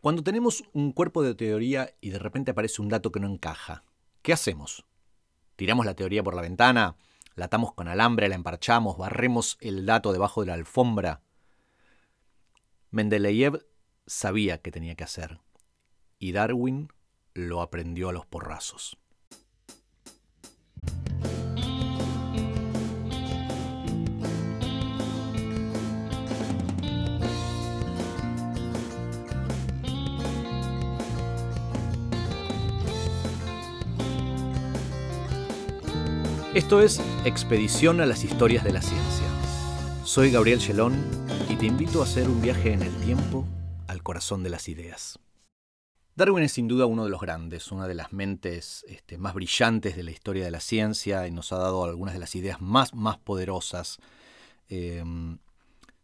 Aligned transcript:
Cuando 0.00 0.22
tenemos 0.22 0.64
un 0.72 0.92
cuerpo 0.92 1.22
de 1.22 1.34
teoría 1.34 1.94
y 2.00 2.08
de 2.08 2.18
repente 2.18 2.52
aparece 2.52 2.80
un 2.80 2.88
dato 2.88 3.12
que 3.12 3.20
no 3.20 3.26
encaja, 3.26 3.84
¿qué 4.22 4.32
hacemos? 4.32 4.86
¿Tiramos 5.56 5.84
la 5.84 5.94
teoría 5.94 6.22
por 6.22 6.34
la 6.34 6.40
ventana? 6.40 6.96
¿La 7.34 7.46
atamos 7.46 7.74
con 7.74 7.86
alambre, 7.86 8.28
la 8.28 8.34
emparchamos, 8.34 8.96
barremos 8.96 9.58
el 9.60 9.84
dato 9.84 10.12
debajo 10.12 10.40
de 10.40 10.46
la 10.46 10.54
alfombra? 10.54 11.20
Mendeleev 12.90 13.66
sabía 14.06 14.58
qué 14.58 14.70
tenía 14.70 14.94
que 14.94 15.04
hacer 15.04 15.38
y 16.18 16.32
Darwin 16.32 16.88
lo 17.34 17.60
aprendió 17.60 18.08
a 18.08 18.12
los 18.12 18.26
porrazos. 18.26 18.96
Esto 36.52 36.80
es 36.80 37.00
Expedición 37.24 38.00
a 38.00 38.06
las 38.06 38.24
Historias 38.24 38.64
de 38.64 38.72
la 38.72 38.82
Ciencia. 38.82 39.24
Soy 40.02 40.32
Gabriel 40.32 40.58
Chelón 40.58 41.00
y 41.48 41.54
te 41.54 41.66
invito 41.66 42.00
a 42.00 42.04
hacer 42.04 42.28
un 42.28 42.42
viaje 42.42 42.72
en 42.72 42.82
el 42.82 42.92
tiempo 43.02 43.46
al 43.86 44.02
corazón 44.02 44.42
de 44.42 44.50
las 44.50 44.68
ideas. 44.68 45.20
Darwin 46.16 46.42
es 46.42 46.50
sin 46.50 46.66
duda 46.66 46.86
uno 46.86 47.04
de 47.04 47.10
los 47.10 47.20
grandes, 47.20 47.70
una 47.70 47.86
de 47.86 47.94
las 47.94 48.12
mentes 48.12 48.84
este, 48.88 49.16
más 49.16 49.32
brillantes 49.34 49.94
de 49.94 50.02
la 50.02 50.10
historia 50.10 50.44
de 50.44 50.50
la 50.50 50.58
ciencia 50.58 51.28
y 51.28 51.30
nos 51.30 51.52
ha 51.52 51.58
dado 51.58 51.84
algunas 51.84 52.14
de 52.14 52.20
las 52.20 52.34
ideas 52.34 52.60
más, 52.60 52.94
más 52.94 53.16
poderosas. 53.16 54.00
Em, 54.68 55.38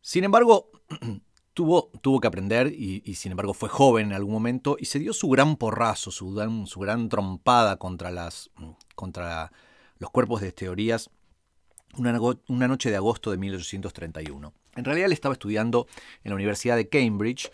sin 0.00 0.22
embargo, 0.22 0.70
tuvo, 1.54 1.90
tuvo 2.02 2.20
que 2.20 2.28
aprender 2.28 2.68
y, 2.68 3.02
sin 3.16 3.32
embargo 3.32 3.52
fue 3.52 3.68
joven 3.68 4.06
en 4.06 4.12
algún 4.12 4.34
momento 4.34 4.76
y 4.78 4.84
se 4.84 5.00
dio 5.00 5.12
su 5.12 5.28
gran 5.28 5.56
porrazo, 5.56 6.12
su, 6.12 6.66
su 6.66 6.78
gran 6.78 7.08
trompada 7.08 7.78
contra, 7.78 8.12
las, 8.12 8.48
contra 8.94 9.50
los 9.98 10.10
cuerpos 10.10 10.40
de 10.40 10.52
teorías 10.52 11.10
una, 11.98 12.68
noche 12.68 12.90
de 12.90 12.96
agosto 12.96 13.30
de 13.30 13.38
1831. 13.38 14.52
En 14.76 14.84
realidad 14.84 15.06
él 15.06 15.12
estaba 15.12 15.32
estudiando 15.32 15.86
en 16.22 16.30
la 16.30 16.34
Universidad 16.34 16.76
de 16.76 16.88
Cambridge 16.88 17.50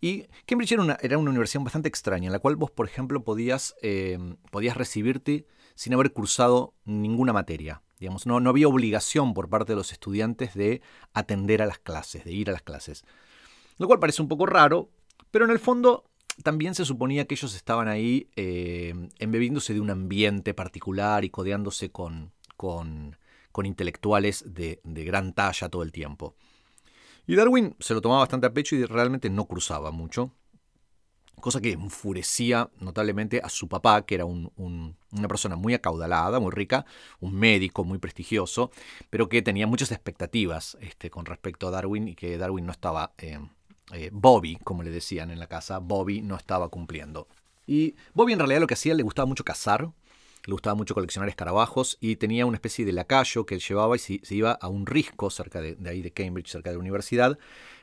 y 0.00 0.26
Cambridge 0.46 0.72
era 0.72 0.82
una, 0.82 0.98
era 1.00 1.18
una 1.18 1.30
universidad 1.30 1.62
bastante 1.62 1.88
extraña, 1.88 2.26
en 2.26 2.32
la 2.32 2.38
cual 2.38 2.56
vos, 2.56 2.70
por 2.70 2.86
ejemplo, 2.86 3.22
podías, 3.22 3.74
eh, 3.82 4.18
podías 4.50 4.76
recibirte 4.76 5.46
sin 5.74 5.94
haber 5.94 6.12
cursado 6.12 6.74
ninguna 6.84 7.32
materia. 7.32 7.82
Digamos, 7.98 8.26
no, 8.26 8.40
no 8.40 8.50
había 8.50 8.68
obligación 8.68 9.34
por 9.34 9.48
parte 9.48 9.72
de 9.72 9.76
los 9.76 9.92
estudiantes 9.92 10.54
de 10.54 10.82
atender 11.12 11.62
a 11.62 11.66
las 11.66 11.78
clases, 11.78 12.24
de 12.24 12.32
ir 12.32 12.50
a 12.50 12.52
las 12.52 12.62
clases. 12.62 13.04
Lo 13.78 13.86
cual 13.86 13.98
parece 13.98 14.22
un 14.22 14.28
poco 14.28 14.46
raro, 14.46 14.90
pero 15.30 15.44
en 15.44 15.50
el 15.50 15.58
fondo 15.58 16.04
también 16.42 16.74
se 16.74 16.84
suponía 16.84 17.26
que 17.26 17.34
ellos 17.34 17.54
estaban 17.54 17.88
ahí 17.88 18.28
eh, 18.36 18.94
embebiéndose 19.18 19.74
de 19.74 19.80
un 19.80 19.90
ambiente 19.90 20.54
particular 20.54 21.24
y 21.24 21.30
codeándose 21.30 21.90
con, 21.90 22.32
con, 22.56 23.16
intelectuales 23.64 24.44
de, 24.52 24.80
gran 24.84 25.32
talla 25.32 25.68
todo 25.68 25.82
el 25.82 25.92
tiempo. 25.92 26.34
Y 27.26 27.36
Darwin 27.36 27.76
se 27.78 27.94
lo 27.94 28.00
tomaba 28.00 28.20
bastante 28.20 28.46
a 28.46 28.52
pecho 28.52 28.76
y 28.76 28.84
realmente 28.84 29.30
no 29.30 29.46
cruzaba 29.46 29.90
mucho, 29.92 30.32
cosa 31.40 31.60
que 31.60 31.72
enfurecía 31.72 32.70
notablemente 32.80 33.40
a 33.42 33.48
su 33.48 33.68
papá, 33.68 34.04
que 34.04 34.16
era 34.16 34.24
una 34.24 35.28
persona 35.28 35.56
muy 35.56 35.74
acaudalada, 35.74 36.40
muy 36.40 36.50
rica, 36.50 36.84
un 37.20 37.34
médico 37.34 37.84
muy 37.84 37.98
prestigioso, 37.98 38.70
pero 39.08 39.28
que 39.28 39.40
tenía 39.40 39.66
muchas 39.66 39.92
expectativas 39.92 40.76
este, 40.80 41.10
con 41.10 41.24
respecto 41.26 41.68
a 41.68 41.70
Darwin 41.70 42.08
y 42.08 42.14
que 42.14 42.36
Darwin 42.38 42.66
no 42.66 42.72
estaba... 42.72 43.12
Eh, 43.18 43.38
eh, 43.92 44.10
Bobby, 44.12 44.56
como 44.64 44.82
le 44.82 44.90
decían 44.90 45.30
en 45.30 45.38
la 45.38 45.46
casa, 45.46 45.78
Bobby 45.78 46.22
no 46.22 46.36
estaba 46.36 46.68
cumpliendo. 46.68 47.28
Y 47.66 47.96
Bobby 48.14 48.32
en 48.32 48.38
realidad 48.38 48.60
lo 48.60 48.66
que 48.66 48.74
hacía, 48.74 48.94
le 48.94 49.02
gustaba 49.02 49.26
mucho 49.26 49.44
cazar, 49.44 49.90
le 50.46 50.52
gustaba 50.52 50.74
mucho 50.74 50.94
coleccionar 50.94 51.28
escarabajos 51.28 51.96
y 52.00 52.16
tenía 52.16 52.44
una 52.44 52.56
especie 52.56 52.84
de 52.84 52.92
lacayo 52.92 53.46
que 53.46 53.54
él 53.54 53.62
llevaba 53.66 53.96
y 53.96 53.98
se, 53.98 54.20
iba 54.30 54.52
a 54.52 54.68
un 54.68 54.86
risco 54.86 55.30
cerca 55.30 55.60
de, 55.60 55.76
ahí 55.88 56.02
de 56.02 56.12
Cambridge, 56.12 56.50
cerca 56.50 56.70
de 56.70 56.76
la 56.76 56.80
universidad. 56.80 57.38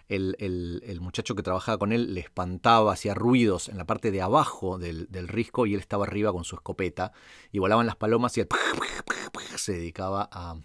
El, 0.08 1.00
muchacho 1.02 1.36
que 1.36 1.42
trabajaba 1.42 1.78
con 1.78 1.94
él 1.94 2.14
le 2.14 2.20
espantaba, 2.20 2.94
hacía 2.94 3.14
ruidos 3.14 3.70
en 3.70 3.78
la 3.78 3.86
parte 3.86 4.12
de 4.12 4.22
abajo 4.22 4.78
del, 4.78 5.08
risco 5.28 5.66
y 5.66 5.74
él 5.74 5.80
estaba 5.80 6.06
arriba 6.06 6.31
con 6.31 6.44
su 6.44 6.56
escopeta 6.56 7.14
y 7.52 7.59
volaban 7.59 7.86
las 7.86 7.96
palomas 7.96 8.38
y 8.38 8.42
él 8.42 8.48
se 9.56 9.74
dedicaba 9.74 10.30
a, 10.31 10.58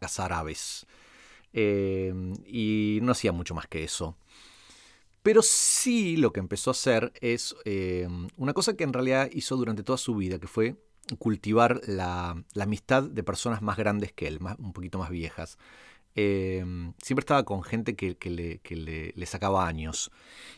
cazar 0.00 0.32
aves. 0.32 0.86
Eh, 1.52 2.12
y 2.46 2.98
no 3.02 3.12
hacía 3.12 3.30
mucho 3.30 3.54
más 3.54 3.68
que 3.68 3.84
eso. 3.84 4.16
Pero 5.24 5.40
sí 5.40 6.18
lo 6.18 6.34
que 6.34 6.40
empezó 6.40 6.68
a 6.68 6.72
hacer 6.72 7.10
es 7.22 7.56
eh, 7.64 8.06
una 8.36 8.52
cosa 8.52 8.76
que 8.76 8.84
en 8.84 8.92
realidad 8.92 9.30
hizo 9.32 9.56
durante 9.56 9.82
toda 9.82 9.96
su 9.96 10.14
vida, 10.14 10.38
que 10.38 10.46
fue 10.46 10.76
cultivar 11.18 11.80
la, 11.86 12.44
amistad 12.60 13.04
de 13.04 13.22
personas 13.22 13.62
más 13.62 13.78
grandes 13.78 14.12
que 14.12 14.26
él, 14.26 14.38
un 14.58 14.74
poquito 14.74 14.98
más 14.98 15.08
viejas. 15.08 15.56
Eh, 16.14 16.62
siempre 17.02 17.22
estaba 17.22 17.42
con 17.46 17.62
gente 17.62 17.96
que, 17.96 18.18
le, 19.16 19.26
sacaba 19.26 19.66
años. 19.66 20.10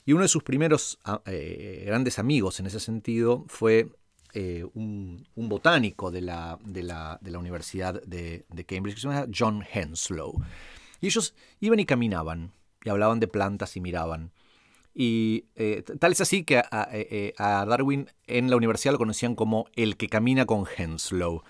Y 0.04 0.14
uno 0.14 0.22
de 0.22 0.28
sus 0.28 0.42
primeros 0.42 0.98
ah, 1.04 1.22
eh, 1.26 1.84
grandes 1.86 2.18
amigos 2.18 2.58
en 2.58 2.66
ese 2.66 2.80
sentido 2.80 3.44
fue 3.46 3.88
un, 4.74 5.28
botánico 5.36 6.10
de 6.10 6.22
la, 6.22 6.58
de 6.64 6.82
la, 6.82 7.20
Universidad 7.38 8.02
de, 8.02 8.44
de, 8.48 8.66
Cambridge 8.66 8.96
que 8.96 9.00
se 9.00 9.06
llama 9.06 9.28
John 9.32 9.62
Henslow. 9.62 10.42
Y 11.00 11.06
ellos 11.06 11.36
iban 11.60 11.78
y 11.78 11.86
caminaban 11.86 12.52
y 12.82 12.88
hablaban 12.88 13.20
de 13.20 13.28
plantas 13.28 13.76
y 13.76 13.80
miraban. 13.80 14.32
Y 14.98 15.44
eh, 15.56 15.84
tal 16.00 16.12
es 16.12 16.22
así 16.22 16.44
que 16.44 16.56
eh, 16.56 16.64
eh, 16.72 17.34
a, 17.36 17.66
Darwin 17.66 18.08
en 18.26 18.48
la 18.48 18.56
universidad 18.56 18.92
lo 18.92 18.98
conocían 18.98 19.34
como 19.34 19.66
el 19.76 19.98
que 19.98 20.08
camina 20.08 20.46
con 20.46 20.64
Henslow. 20.66 21.42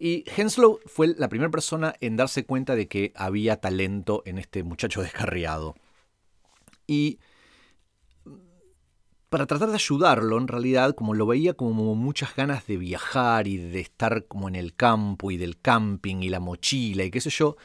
Y 0.00 0.24
Henslow 0.36 0.80
fue 0.86 1.14
la 1.16 1.28
primera 1.28 1.48
persona 1.48 1.94
en 2.00 2.16
darse 2.16 2.44
cuenta 2.44 2.74
de 2.74 2.88
que 2.88 3.12
había 3.14 3.60
talento 3.60 4.24
en 4.26 4.38
este 4.38 4.64
muchacho 4.64 5.00
descarriado. 5.00 5.76
Y 6.88 7.20
para 9.28 9.46
tratar 9.46 9.68
de 9.68 9.76
ayudarlo, 9.76 10.36
en 10.36 10.48
realidad, 10.48 10.96
como 10.96 11.14
lo 11.14 11.24
veía 11.24 11.54
como 11.54 11.94
muchas 11.94 12.34
ganas 12.34 12.66
de 12.66 12.78
viajar 12.78 13.46
y 13.46 13.58
de 13.58 13.78
estar 13.78 14.26
como 14.26 14.48
en 14.48 14.56
el 14.56 14.74
campo 14.74 15.30
y 15.30 15.36
del 15.36 15.56
camping 15.56 16.16
y 16.16 16.30
la 16.30 16.40
mochila 16.40 17.04
y 17.04 17.12
qué 17.12 17.20
sé 17.20 17.30
yo, 17.30 17.56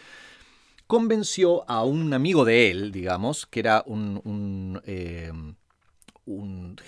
convenció 0.87 1.69
a 1.69 1.83
un 1.83 2.13
amigo 2.13 2.45
de 2.45 2.71
él, 2.71 2.91
digamos, 2.91 3.45
que 3.45 3.59
era 3.59 3.83
un, 3.85 4.21
un, 4.23 4.81
eh, 4.85 5.31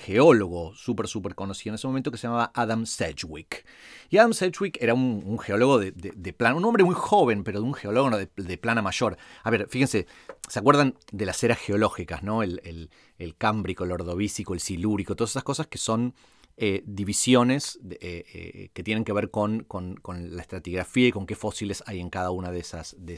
geólogo 0.05 0.73
súper, 0.73 1.07
súper 1.07 1.35
conocido 1.35 1.71
en 1.71 1.75
ese 1.75 1.87
momento 1.87 2.11
que 2.11 2.17
se 2.17 2.27
llamaba 2.27 2.51
Adam 2.55 2.85
Sedgwick. 2.85 3.65
Y 4.09 4.17
Adam 4.17 4.33
Sedgwick 4.33 4.77
era 4.81 4.93
un, 4.93 5.37
geólogo 5.39 5.79
de, 5.79 5.91
de, 5.91 6.33
plano, 6.33 6.57
un 6.57 6.65
hombre 6.65 6.83
muy 6.83 6.95
joven, 6.95 7.43
pero 7.43 7.59
de 7.59 7.65
un 7.65 7.73
geólogo 7.73 8.17
de, 8.17 8.29
de, 8.35 8.57
plana 8.57 8.81
mayor. 8.81 9.17
A 9.43 9.49
ver, 9.49 9.67
fíjense, 9.69 10.07
¿se 10.47 10.59
acuerdan 10.59 10.95
de 11.11 11.25
las 11.25 11.43
eras 11.43 11.59
geológicas, 11.59 12.23
no? 12.23 12.41
El, 12.41 12.61
el, 12.63 12.89
el 13.17 13.35
cámbrico, 13.35 13.83
el 13.83 13.91
ordovícico, 13.91 14.53
el 14.53 14.59
silúrico, 14.59 15.15
todas 15.15 15.31
esas 15.31 15.43
cosas 15.43 15.67
que 15.67 15.77
son 15.77 16.15
eh, 16.61 16.83
divisiones 16.85 17.79
eh, 17.89 18.25
eh, 18.33 18.69
que 18.73 18.83
tienen 18.83 19.05
que 19.05 19.13
ver 19.13 19.31
con, 19.31 19.65
la 20.05 20.41
estratigrafía 20.41 21.07
y 21.07 21.11
con 21.13 21.25
qué 21.25 21.33
fósiles 21.37 21.81
hay 21.85 22.01
en 22.01 22.09
cada 22.09 22.31
una 22.31 22.51
de 22.51 22.59
esas, 22.59 22.97
de 22.99 23.15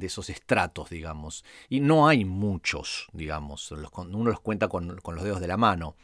esos 0.00 0.28
estratos, 0.28 0.90
digamos. 0.90 1.44
Y 1.68 1.78
no 1.78 2.08
hay 2.08 2.24
muchos, 2.24 3.06
digamos. 3.12 3.70
uno 3.70 4.24
los 4.24 4.40
cuenta 4.40 4.66
con, 4.66 4.88
los 4.88 5.22
dedos 5.22 5.40
de 5.40 5.46
la 5.46 5.56
mano. 5.56 5.94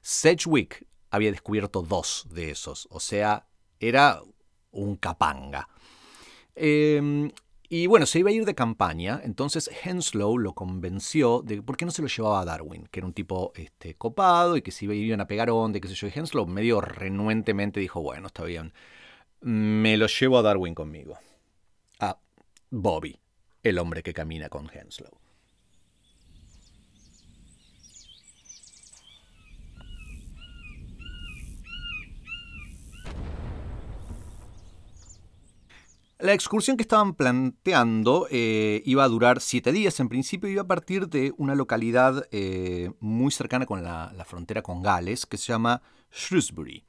Sedgwick 0.00 0.84
había 1.12 1.30
descubierto 1.30 1.82
dos 1.82 2.26
de 2.32 2.50
esos, 2.50 2.88
o 2.90 2.98
sea, 2.98 3.46
era 3.78 4.20
un 4.72 4.96
capanga. 4.96 5.68
Em, 6.56 7.30
y 7.74 7.86
bueno, 7.86 8.04
se 8.04 8.18
iba 8.18 8.28
a 8.28 8.34
ir 8.34 8.44
de 8.44 8.54
campaña, 8.54 9.22
entonces 9.24 9.70
Henslow 9.82 10.36
lo 10.36 10.52
convenció 10.52 11.40
de 11.40 11.62
por 11.62 11.78
qué 11.78 11.86
no 11.86 11.90
se 11.90 12.02
lo 12.02 12.08
llevaba 12.08 12.42
a 12.42 12.44
Darwin, 12.44 12.86
que 12.90 13.00
era 13.00 13.06
un 13.06 13.14
tipo 13.14 13.50
este, 13.56 13.94
copado 13.94 14.58
y 14.58 14.60
que 14.60 14.70
se 14.70 14.84
iban 14.84 15.22
a 15.22 15.26
pegar 15.26 15.48
onda, 15.48 15.80
qué 15.80 15.88
sé 15.88 15.94
yo. 15.94 16.06
Y 16.06 16.12
Henslow 16.14 16.46
medio 16.46 16.82
renuentemente 16.82 17.80
dijo, 17.80 18.02
bueno, 18.02 18.26
está 18.26 18.44
bien, 18.44 18.74
me 19.40 19.96
lo 19.96 20.06
llevo 20.06 20.36
a 20.36 20.42
Darwin 20.42 20.74
conmigo. 20.74 21.16
A 21.98 22.18
Bobby, 22.68 23.18
el 23.62 23.78
hombre 23.78 24.02
que 24.02 24.12
camina 24.12 24.50
con 24.50 24.68
Henslow. 24.68 25.16
La 36.22 36.34
excursión 36.34 36.76
que 36.76 36.84
estaban 36.84 37.14
planteando 37.14 38.28
eh, 38.30 38.80
iba 38.84 39.02
a 39.02 39.08
durar 39.08 39.40
siete 39.40 39.72
días 39.72 39.98
en 39.98 40.08
principio 40.08 40.48
iba 40.48 40.62
a 40.62 40.68
partir 40.68 41.08
de 41.08 41.34
una 41.36 41.56
localidad 41.56 42.28
eh, 42.30 42.92
muy 43.00 43.32
cercana 43.32 43.66
con 43.66 43.82
la, 43.82 44.24
frontera 44.24 44.62
con 44.62 44.82
Gales 44.82 45.26
que 45.26 45.36
se 45.36 45.52
llama 45.52 45.82
Shrewsbury 46.12 46.84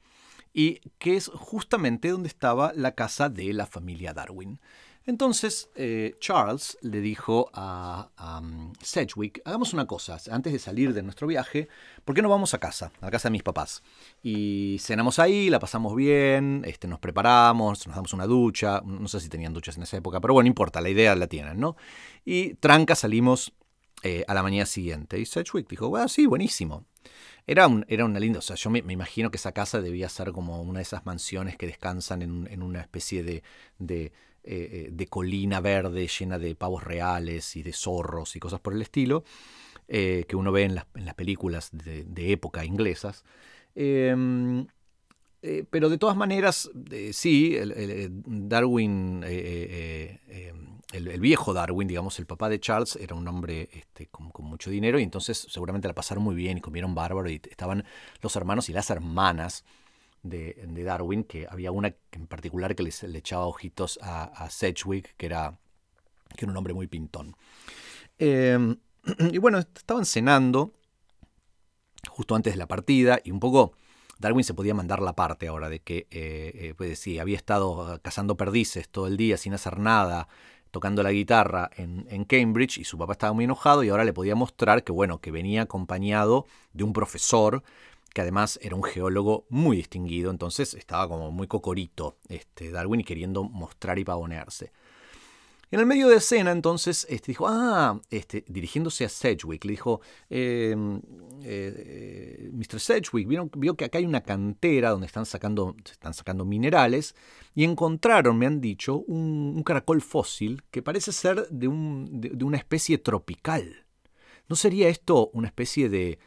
y 0.52 0.78
que 1.00 1.16
es 1.16 1.32
justamente 1.34 2.10
donde 2.10 2.28
estaba 2.28 2.72
la 2.76 2.92
casa 2.92 3.28
de 3.28 3.52
la 3.52 3.66
familia 3.66 4.14
Darwin. 4.14 4.60
Entonces 5.06 5.68
eh, 5.74 6.14
Charles 6.18 6.78
le 6.80 7.00
dijo 7.00 7.50
a, 7.52 8.08
um, 8.40 8.72
Sedgwick, 8.80 9.42
hagamos 9.44 9.74
una 9.74 9.86
cosa, 9.86 10.18
antes 10.30 10.52
de 10.52 10.58
salir 10.58 10.94
de 10.94 11.02
nuestro 11.02 11.26
viaje, 11.26 11.68
¿por 12.04 12.14
qué 12.14 12.22
no 12.22 12.28
vamos 12.28 12.54
a 12.54 12.58
casa, 12.58 12.90
a 13.00 13.10
casa 13.10 13.28
de 13.28 13.32
mis 13.32 13.42
papás? 13.42 13.82
Y 14.22 14.78
cenamos 14.80 15.18
ahí, 15.18 15.50
la 15.50 15.58
pasamos 15.58 15.94
bien, 15.94 16.62
este, 16.64 16.88
nos 16.88 17.00
preparamos, 17.00 17.86
nos 17.86 17.94
damos 17.94 18.12
una 18.14 18.26
ducha, 18.26 18.80
no 18.84 19.08
sé 19.08 19.20
si 19.20 19.28
tenían 19.28 19.52
duchas 19.52 19.76
en 19.76 19.82
esa 19.82 19.98
época, 19.98 20.20
pero 20.20 20.32
bueno, 20.32 20.44
no 20.44 20.48
importa, 20.48 20.80
la 20.80 20.88
idea 20.88 21.14
la 21.14 21.26
tienen, 21.26 21.60
¿no? 21.60 21.76
Y 22.24 22.54
tranca 22.54 22.94
salimos 22.94 23.52
eh, 24.06 24.22
a 24.28 24.34
la 24.34 24.42
mañana 24.42 24.66
siguiente. 24.66 25.18
Y 25.18 25.24
Sedgwick 25.24 25.66
dijo, 25.66 25.88
bueno, 25.88 26.08
sí, 26.08 26.26
buenísimo. 26.26 26.84
Era, 27.46 27.66
un, 27.66 27.86
era 27.88 28.04
una 28.04 28.20
linda, 28.20 28.40
o 28.40 28.42
sea, 28.42 28.54
yo 28.54 28.68
me, 28.68 28.80
imagino 28.80 29.30
que 29.30 29.38
esa 29.38 29.52
casa 29.52 29.80
debía 29.80 30.10
ser 30.10 30.32
como 30.32 30.60
una 30.60 30.80
de 30.80 30.82
esas 30.82 31.06
mansiones 31.06 31.56
que 31.56 31.66
descansan 31.66 32.20
en, 32.20 32.62
una 32.62 32.80
especie 32.80 33.22
de, 33.22 34.12
eh, 34.46 34.88
de, 34.92 35.06
colina 35.06 35.60
verde 35.60 36.06
llena 36.06 36.38
de 36.38 36.54
pavos 36.54 36.84
reales 36.84 37.56
y 37.56 37.62
de 37.62 37.72
zorros 37.72 38.36
y 38.36 38.40
cosas 38.40 38.60
por 38.60 38.74
el 38.74 38.82
estilo, 38.82 39.24
eh, 39.88 40.26
que 40.28 40.36
uno 40.36 40.52
ve 40.52 40.64
en 40.64 40.74
las, 40.74 40.86
en 40.94 41.06
las 41.06 41.14
películas 41.14 41.70
de, 41.72 42.32
época 42.32 42.64
inglesas. 42.64 43.24
Em, 43.74 44.66
eh, 45.42 45.64
pero 45.70 45.88
de 45.88 45.98
todas 45.98 46.16
maneras, 46.16 46.70
sí, 47.12 47.56
Darwin 48.26 49.24
em, 49.26 50.74
el, 50.92 51.20
viejo 51.20 51.52
Darwin, 51.52 51.88
digamos, 51.88 52.18
el 52.18 52.26
papá 52.26 52.48
de 52.48 52.60
Charles, 52.60 52.96
era 52.96 53.14
un 53.14 53.26
hombre 53.26 53.68
este, 53.72 54.06
con, 54.06 54.30
mucho 54.40 54.70
dinero 54.70 54.98
y 54.98 55.02
entonces 55.02 55.46
seguramente 55.50 55.88
la 55.88 55.94
pasaron 55.94 56.22
muy 56.22 56.34
bien 56.34 56.58
y 56.58 56.60
comieron 56.60 56.94
bárbaro 56.94 57.28
y 57.30 57.40
estaban 57.50 57.84
los 58.20 58.36
hermanos 58.36 58.68
y 58.68 58.72
las 58.72 58.90
hermanas 58.90 59.64
de, 60.24 60.84
Darwin, 60.84 61.22
que 61.22 61.46
había 61.48 61.70
una 61.70 61.94
en 62.10 62.26
particular 62.26 62.74
que 62.74 62.82
les, 62.82 63.02
le 63.04 63.18
echaba 63.18 63.46
ojitos 63.46 63.98
a, 64.02 64.48
Sedgwick, 64.50 65.14
que 65.16 65.26
era, 65.26 65.56
que 66.36 66.44
era 66.44 66.50
un 66.50 66.56
hombre 66.56 66.74
muy 66.74 66.88
pintón. 66.88 67.36
Em, 68.18 68.76
y 69.32 69.38
bueno, 69.38 69.58
estaban 69.58 70.04
cenando 70.04 70.72
justo 72.08 72.34
antes 72.34 72.54
de 72.54 72.58
la 72.58 72.66
partida 72.66 73.20
y 73.22 73.30
un 73.30 73.40
poco... 73.40 73.72
Darwin 74.16 74.44
se 74.44 74.54
podía 74.54 74.74
mandar 74.74 75.02
la 75.02 75.16
parte 75.16 75.48
ahora 75.48 75.68
de 75.68 75.80
que, 75.80 76.06
eh, 76.12 76.52
eh, 76.54 76.74
pues 76.76 77.04
había 77.20 77.36
estado 77.36 78.00
cazando 78.00 78.36
perdices 78.36 78.88
todo 78.88 79.08
el 79.08 79.16
día 79.16 79.36
sin 79.36 79.54
hacer 79.54 79.80
nada, 79.80 80.28
tocando 80.74 81.04
la 81.04 81.12
guitarra 81.12 81.70
en, 81.76 82.24
Cambridge 82.24 82.78
y 82.78 82.84
su 82.84 82.98
papá 82.98 83.12
estaba 83.12 83.32
muy 83.32 83.44
enojado 83.44 83.84
y 83.84 83.90
ahora 83.90 84.04
le 84.04 84.12
podía 84.12 84.34
mostrar 84.34 84.82
que 84.82 84.90
bueno, 84.90 85.20
que 85.20 85.30
venía 85.30 85.62
acompañado 85.62 86.46
de 86.72 86.82
un 86.82 86.92
profesor 86.92 87.62
que 88.14 88.22
además 88.22 88.58
era 88.62 88.76
un 88.76 88.82
geólogo 88.82 89.44
muy 89.50 89.76
distinguido, 89.76 90.30
entonces 90.30 90.72
estaba 90.72 91.08
como 91.08 91.30
muy 91.30 91.46
cocorito 91.46 92.16
este, 92.28 92.70
Darwin 92.70 93.00
y 93.00 93.04
queriendo 93.04 93.44
mostrar 93.44 93.98
y 93.98 94.04
pavonearse. 94.04 94.72
En 95.74 95.80
el 95.80 95.86
medio 95.86 96.06
de 96.06 96.18
escena, 96.18 96.52
entonces, 96.52 97.04
este, 97.10 97.32
dijo, 97.32 97.46
ah, 97.48 98.00
este, 98.08 98.44
dirigiéndose 98.46 99.04
a 99.04 99.08
Sedgwick, 99.08 99.64
le 99.64 99.72
dijo, 99.72 100.00
em, 100.30 101.00
eh, 101.42 102.48
Mr. 102.52 102.78
Sedgwick, 102.78 103.26
vio, 103.26 103.74
que 103.74 103.84
acá 103.84 103.98
hay 103.98 104.06
una 104.06 104.20
cantera 104.20 104.90
donde 104.90 105.08
están 105.08 105.26
sacando, 105.26 105.74
están 105.84 106.14
sacando 106.14 106.44
minerales 106.44 107.16
y 107.56 107.64
encontraron, 107.64 108.38
me 108.38 108.46
han 108.46 108.60
dicho, 108.60 108.98
un, 109.08 109.64
caracol 109.64 110.00
fósil 110.00 110.62
que 110.70 110.80
parece 110.80 111.10
ser 111.10 111.48
de, 111.48 111.66
una 111.66 112.56
especie 112.56 112.98
tropical. 112.98 113.84
¿No 114.48 114.54
sería 114.54 114.88
esto 114.88 115.30
una 115.32 115.48
especie 115.48 115.88
de... 115.88 116.20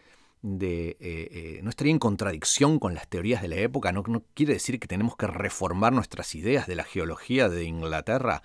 de 0.55 0.89
eh, 0.89 0.97
eh, 1.01 1.59
¿No 1.63 1.69
estaría 1.69 1.91
en 1.91 1.99
contradicción 1.99 2.79
con 2.79 2.93
las 2.93 3.07
teorías 3.07 3.41
de 3.41 3.49
la 3.49 3.57
época? 3.57 3.91
¿No, 3.91 4.03
¿No 4.07 4.23
quiere 4.33 4.53
decir 4.53 4.79
que 4.79 4.87
tenemos 4.87 5.15
que 5.17 5.27
reformar 5.27 5.93
nuestras 5.93 6.33
ideas 6.35 6.67
de 6.67 6.75
la 6.75 6.83
geología 6.83 7.49
de 7.49 7.65
Inglaterra? 7.65 8.41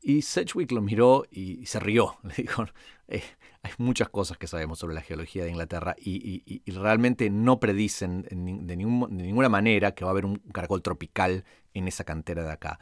Y 0.00 0.22
Sedgwick 0.22 0.70
lo 0.70 0.80
miró 0.80 1.24
y, 1.30 1.66
se 1.66 1.80
rió. 1.80 2.16
Le 2.22 2.34
dijo, 2.36 2.64
eh, 3.08 3.22
hay 3.62 3.72
muchas 3.78 4.08
cosas 4.08 4.38
que 4.38 4.46
sabemos 4.46 4.78
sobre 4.78 4.94
la 4.94 5.02
geología 5.02 5.44
de 5.44 5.50
Inglaterra 5.50 5.96
y, 5.98 6.62
realmente 6.70 7.28
no 7.28 7.58
predicen 7.58 8.22
de, 8.22 8.76
ninguna 8.76 9.48
manera 9.48 9.94
que 9.94 10.04
va 10.04 10.10
a 10.10 10.12
haber 10.12 10.24
un 10.24 10.36
caracol 10.36 10.82
tropical 10.82 11.44
en 11.74 11.88
esa 11.88 12.04
cantera 12.04 12.44
de 12.44 12.52
acá. 12.52 12.78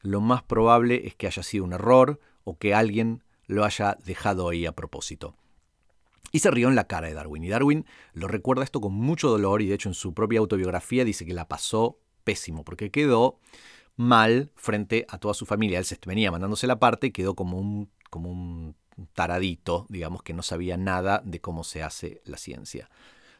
Lo 0.00 0.20
más 0.20 0.42
probable 0.42 1.08
es 1.08 1.14
que 1.16 1.26
haya 1.26 1.42
sido 1.42 1.64
un 1.64 1.72
error 1.72 2.20
o 2.44 2.56
que 2.56 2.72
alguien 2.72 3.24
lo 3.46 3.64
haya 3.64 3.98
dejado 4.04 4.48
ahí 4.48 4.64
a 4.64 4.72
propósito. 4.72 5.34
Y 6.32 6.40
se 6.40 6.50
rió 6.50 6.68
en 6.68 6.76
la 6.76 6.86
cara 6.86 7.08
de 7.08 7.14
Darwin. 7.14 7.44
Y 7.44 7.48
Darwin 7.48 7.86
lo 8.12 8.28
recuerda 8.28 8.64
esto 8.64 8.80
con 8.80 8.92
mucho 8.92 9.28
dolor 9.28 9.62
y 9.62 9.66
de 9.66 9.74
hecho 9.74 9.88
en 9.88 9.94
su 9.94 10.14
propia 10.14 10.40
autobiografía 10.40 11.04
dice 11.04 11.26
que 11.26 11.34
la 11.34 11.48
pasó 11.48 11.98
pésimo 12.24 12.64
porque 12.64 12.90
quedó 12.90 13.40
mal 13.96 14.52
frente 14.56 15.06
a 15.08 15.18
toda 15.18 15.34
su 15.34 15.46
familia. 15.46 15.78
Él 15.78 15.84
se 15.84 15.98
venía 16.06 16.30
mandándose 16.30 16.66
la 16.66 16.78
parte 16.78 17.08
y 17.08 17.10
quedó 17.10 17.34
como 17.34 17.58
un, 17.58 17.90
como 18.08 18.30
un 18.30 18.76
taradito, 19.12 19.86
digamos, 19.88 20.22
que 20.22 20.32
no 20.32 20.42
sabía 20.42 20.76
nada 20.76 21.22
de 21.24 21.40
cómo 21.40 21.64
se 21.64 21.82
hace 21.82 22.22
la 22.24 22.36
ciencia. 22.36 22.90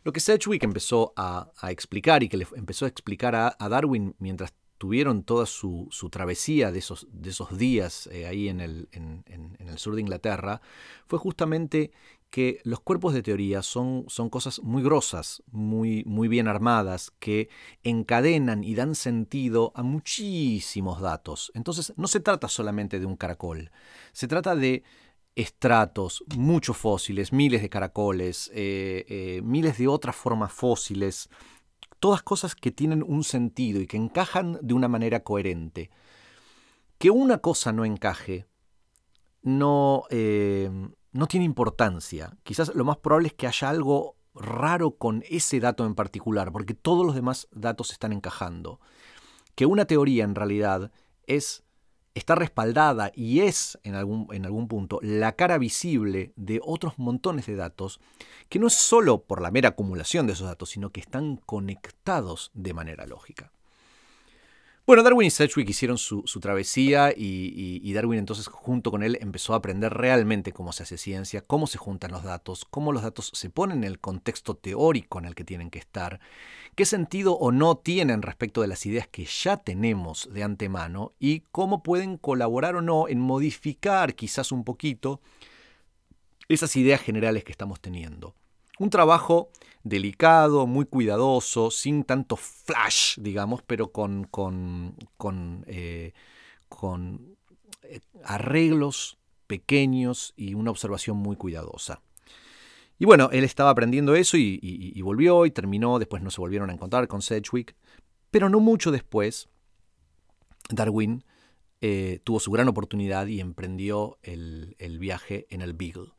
Lo 0.02 0.12
que 0.12 0.20
Sedgwick 0.20 0.62
empezó 0.62 1.12
a, 1.16 1.50
explicar 1.68 2.22
y 2.22 2.28
que 2.28 2.38
le 2.38 2.46
empezó 2.56 2.86
a 2.86 2.88
explicar 2.88 3.34
a, 3.34 3.56
Darwin 3.68 4.14
mientras 4.18 4.54
tuvieron 4.78 5.24
toda 5.24 5.44
su, 5.44 5.90
travesía 6.10 6.72
de 6.72 6.78
esos, 6.78 7.06
de 7.12 7.30
esos 7.30 7.56
días 7.58 8.06
eh, 8.06 8.26
ahí 8.26 8.48
en 8.48 8.60
el, 8.60 8.88
en 8.92 9.24
el, 9.58 9.78
sur 9.78 9.94
de 9.94 10.00
Inglaterra, 10.00 10.62
fue 11.06 11.18
justamente 11.18 11.92
que 12.30 12.60
los 12.64 12.80
cuerpos 12.80 13.12
de 13.12 13.22
teoría 13.22 13.62
son, 13.62 14.04
son 14.08 14.30
cosas 14.30 14.60
muy 14.62 14.82
grosas, 14.82 15.42
muy, 15.50 16.04
muy 16.06 16.28
bien 16.28 16.46
armadas, 16.46 17.12
que 17.18 17.48
encadenan 17.82 18.62
y 18.62 18.74
dan 18.74 18.94
sentido 18.94 19.72
a 19.74 19.82
muchísimos 19.82 21.00
datos. 21.00 21.50
Entonces 21.54 21.92
no 21.96 22.06
se 22.06 22.20
trata 22.20 22.48
solamente 22.48 23.00
de 23.00 23.06
un 23.06 23.16
caracol, 23.16 23.70
se 24.12 24.28
trata 24.28 24.54
de 24.54 24.84
estratos, 25.34 26.24
muchos 26.36 26.76
fósiles, 26.76 27.32
miles 27.32 27.62
de 27.62 27.68
caracoles, 27.68 28.50
eh, 28.54 29.04
eh, 29.08 29.40
miles 29.42 29.78
de 29.78 29.88
otras 29.88 30.14
formas 30.14 30.52
fósiles, 30.52 31.28
todas 31.98 32.22
cosas 32.22 32.54
que 32.54 32.70
tienen 32.70 33.02
un 33.02 33.24
sentido 33.24 33.80
y 33.80 33.86
que 33.86 33.96
encajan 33.96 34.58
de 34.62 34.74
una 34.74 34.88
manera 34.88 35.24
coherente. 35.24 35.90
Que 36.98 37.10
una 37.10 37.38
cosa 37.38 37.72
no 37.72 37.84
encaje 37.84 38.46
no, 39.42 40.04
eh, 40.10 40.70
no 41.12 41.26
tiene 41.26 41.46
importancia. 41.46 42.36
Quizás 42.42 42.74
lo 42.74 42.84
más 42.84 42.98
probable 42.98 43.28
es 43.28 43.34
que 43.34 43.46
haya 43.46 43.68
algo 43.68 44.16
raro 44.34 44.92
con 44.92 45.24
ese 45.28 45.60
dato 45.60 45.84
en 45.86 45.94
particular, 45.94 46.52
porque 46.52 46.74
todos 46.74 47.04
los 47.04 47.14
demás 47.14 47.48
datos 47.52 47.90
están 47.92 48.12
encajando. 48.12 48.80
Que 49.54 49.66
una 49.66 49.84
teoría 49.84 50.24
en 50.24 50.34
realidad 50.34 50.92
es 51.26 51.64
está 52.14 52.34
respaldada 52.34 53.12
y 53.14 53.40
es 53.40 53.78
en 53.84 53.94
algún, 53.94 54.26
en 54.32 54.44
algún 54.44 54.68
punto 54.68 54.98
la 55.02 55.36
cara 55.36 55.58
visible 55.58 56.32
de 56.36 56.60
otros 56.62 56.98
montones 56.98 57.46
de 57.46 57.56
datos, 57.56 58.00
que 58.48 58.58
no 58.58 58.66
es 58.66 58.74
solo 58.74 59.22
por 59.24 59.40
la 59.40 59.50
mera 59.50 59.70
acumulación 59.70 60.26
de 60.26 60.32
esos 60.32 60.48
datos, 60.48 60.70
sino 60.70 60.90
que 60.90 61.00
están 61.00 61.36
conectados 61.36 62.50
de 62.54 62.74
manera 62.74 63.06
lógica. 63.06 63.52
Bueno, 64.86 65.04
Darwin 65.04 65.28
y 65.28 65.30
Sedgwick 65.30 65.68
hicieron 65.68 65.98
su, 65.98 66.22
travesía 66.40 67.12
y, 67.16 67.92
Darwin 67.92 68.18
entonces 68.18 68.48
junto 68.48 68.90
con 68.90 69.02
él 69.02 69.18
empezó 69.20 69.52
a 69.52 69.58
aprender 69.58 69.94
realmente 69.94 70.52
cómo 70.52 70.72
se 70.72 70.82
hace 70.82 70.98
ciencia, 70.98 71.42
cómo 71.42 71.66
se 71.66 71.78
juntan 71.78 72.10
los 72.10 72.24
datos, 72.24 72.64
cómo 72.64 72.92
los 72.92 73.02
datos 73.02 73.30
se 73.32 73.50
ponen 73.50 73.78
en 73.78 73.84
el 73.84 74.00
contexto 74.00 74.56
teórico 74.56 75.18
en 75.18 75.26
el 75.26 75.34
que 75.36 75.44
tienen 75.44 75.70
que 75.70 75.78
estar, 75.78 76.18
qué 76.74 76.86
sentido 76.86 77.34
o 77.34 77.52
no 77.52 77.76
tienen 77.76 78.22
respecto 78.22 78.62
de 78.62 78.68
las 78.68 78.84
ideas 78.84 79.06
que 79.06 79.26
ya 79.26 79.58
tenemos 79.58 80.28
de 80.32 80.42
antemano 80.42 81.12
y 81.20 81.44
cómo 81.52 81.82
pueden 81.84 82.16
colaborar 82.16 82.74
o 82.74 82.82
no 82.82 83.06
en 83.06 83.20
modificar 83.20 84.14
quizás 84.14 84.50
un 84.50 84.64
poquito 84.64 85.20
esas 86.48 86.74
ideas 86.74 87.00
generales 87.00 87.44
que 87.44 87.52
estamos 87.52 87.80
teniendo. 87.80 88.34
Un 88.80 88.90
trabajo 88.90 89.50
delicado, 89.82 90.66
muy 90.66 90.84
cuidadoso, 90.84 91.70
sin 91.70 92.04
tanto 92.04 92.36
flash, 92.36 93.18
digamos, 93.18 93.62
pero 93.62 93.92
con, 93.92 94.24
con, 94.24 94.94
con, 95.16 95.64
eh, 95.66 96.12
eh, 97.82 98.00
arreglos 98.24 99.18
pequeños 99.46 100.34
y 100.36 100.54
una 100.54 100.70
observación 100.70 101.16
muy 101.16 101.36
cuidadosa. 101.36 102.02
Y 102.98 103.06
bueno, 103.06 103.30
él 103.32 103.44
estaba 103.44 103.70
aprendiendo 103.70 104.14
eso 104.14 104.36
y, 104.36 105.00
volvió 105.02 105.46
y 105.46 105.50
terminó, 105.50 105.98
después 105.98 106.22
no 106.22 106.30
se 106.30 106.40
volvieron 106.40 106.68
a 106.68 106.74
encontrar 106.74 107.08
con 107.08 107.22
Sedgwick, 107.22 107.74
pero 108.30 108.50
no 108.50 108.60
mucho 108.60 108.90
después, 108.90 109.48
Darwin 110.68 111.24
eh, 111.80 112.20
tuvo 112.24 112.40
su 112.40 112.50
gran 112.50 112.68
oportunidad 112.68 113.26
y 113.26 113.40
emprendió 113.40 114.18
el, 114.22 114.76
viaje 115.00 115.46
en 115.48 115.62
el 115.62 115.72
Beagle. 115.72 116.12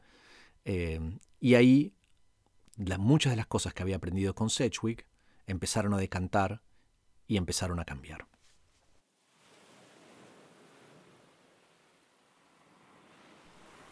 y 1.39 1.53
ahí 1.53 1.93
muchas 2.97 3.31
de 3.31 3.37
las 3.37 3.47
cosas 3.47 3.73
que 3.73 3.83
había 3.83 3.97
aprendido 3.97 4.33
con 4.33 4.49
Sedgwick 4.49 5.05
empezaron 5.47 5.93
a 5.93 5.97
decantar 5.97 6.61
y 7.27 7.37
empezaron 7.37 7.79
a 7.79 7.85
cambiar. 7.85 8.25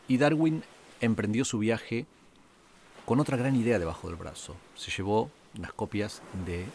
Y 0.07 0.17
Darwin 0.17 0.63
emprendió 1.01 1.45
su 1.45 1.59
viaje 1.59 2.07
con 3.05 3.19
otra 3.19 3.37
gran 3.37 3.55
idea 3.55 3.77
debajo 3.79 4.07
del 4.07 4.17
brazo. 4.17 4.55
Se 4.75 4.91
llevó 4.91 5.29
unas 5.55 5.71
copias 5.73 6.21
de, 6.45 6.61
eh, 6.61 6.67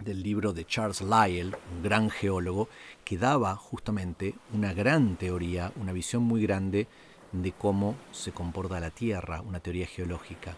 del 0.00 0.22
libro 0.22 0.52
de 0.52 0.64
Charles 0.64 1.02
Lyell, 1.02 1.56
un 1.74 1.82
gran 1.82 2.08
geólogo, 2.08 2.68
que 3.04 3.18
daba 3.18 3.54
justamente 3.56 4.34
una 4.54 4.72
gran 4.72 5.16
teoría, 5.16 5.72
una 5.76 5.92
visión 5.92 6.22
muy 6.22 6.42
grande 6.42 6.86
de 7.32 7.52
cómo 7.52 7.96
se 8.12 8.32
comporta 8.32 8.80
la 8.80 8.90
Tierra, 8.90 9.40
una 9.42 9.60
teoría 9.60 9.86
geológica. 9.86 10.56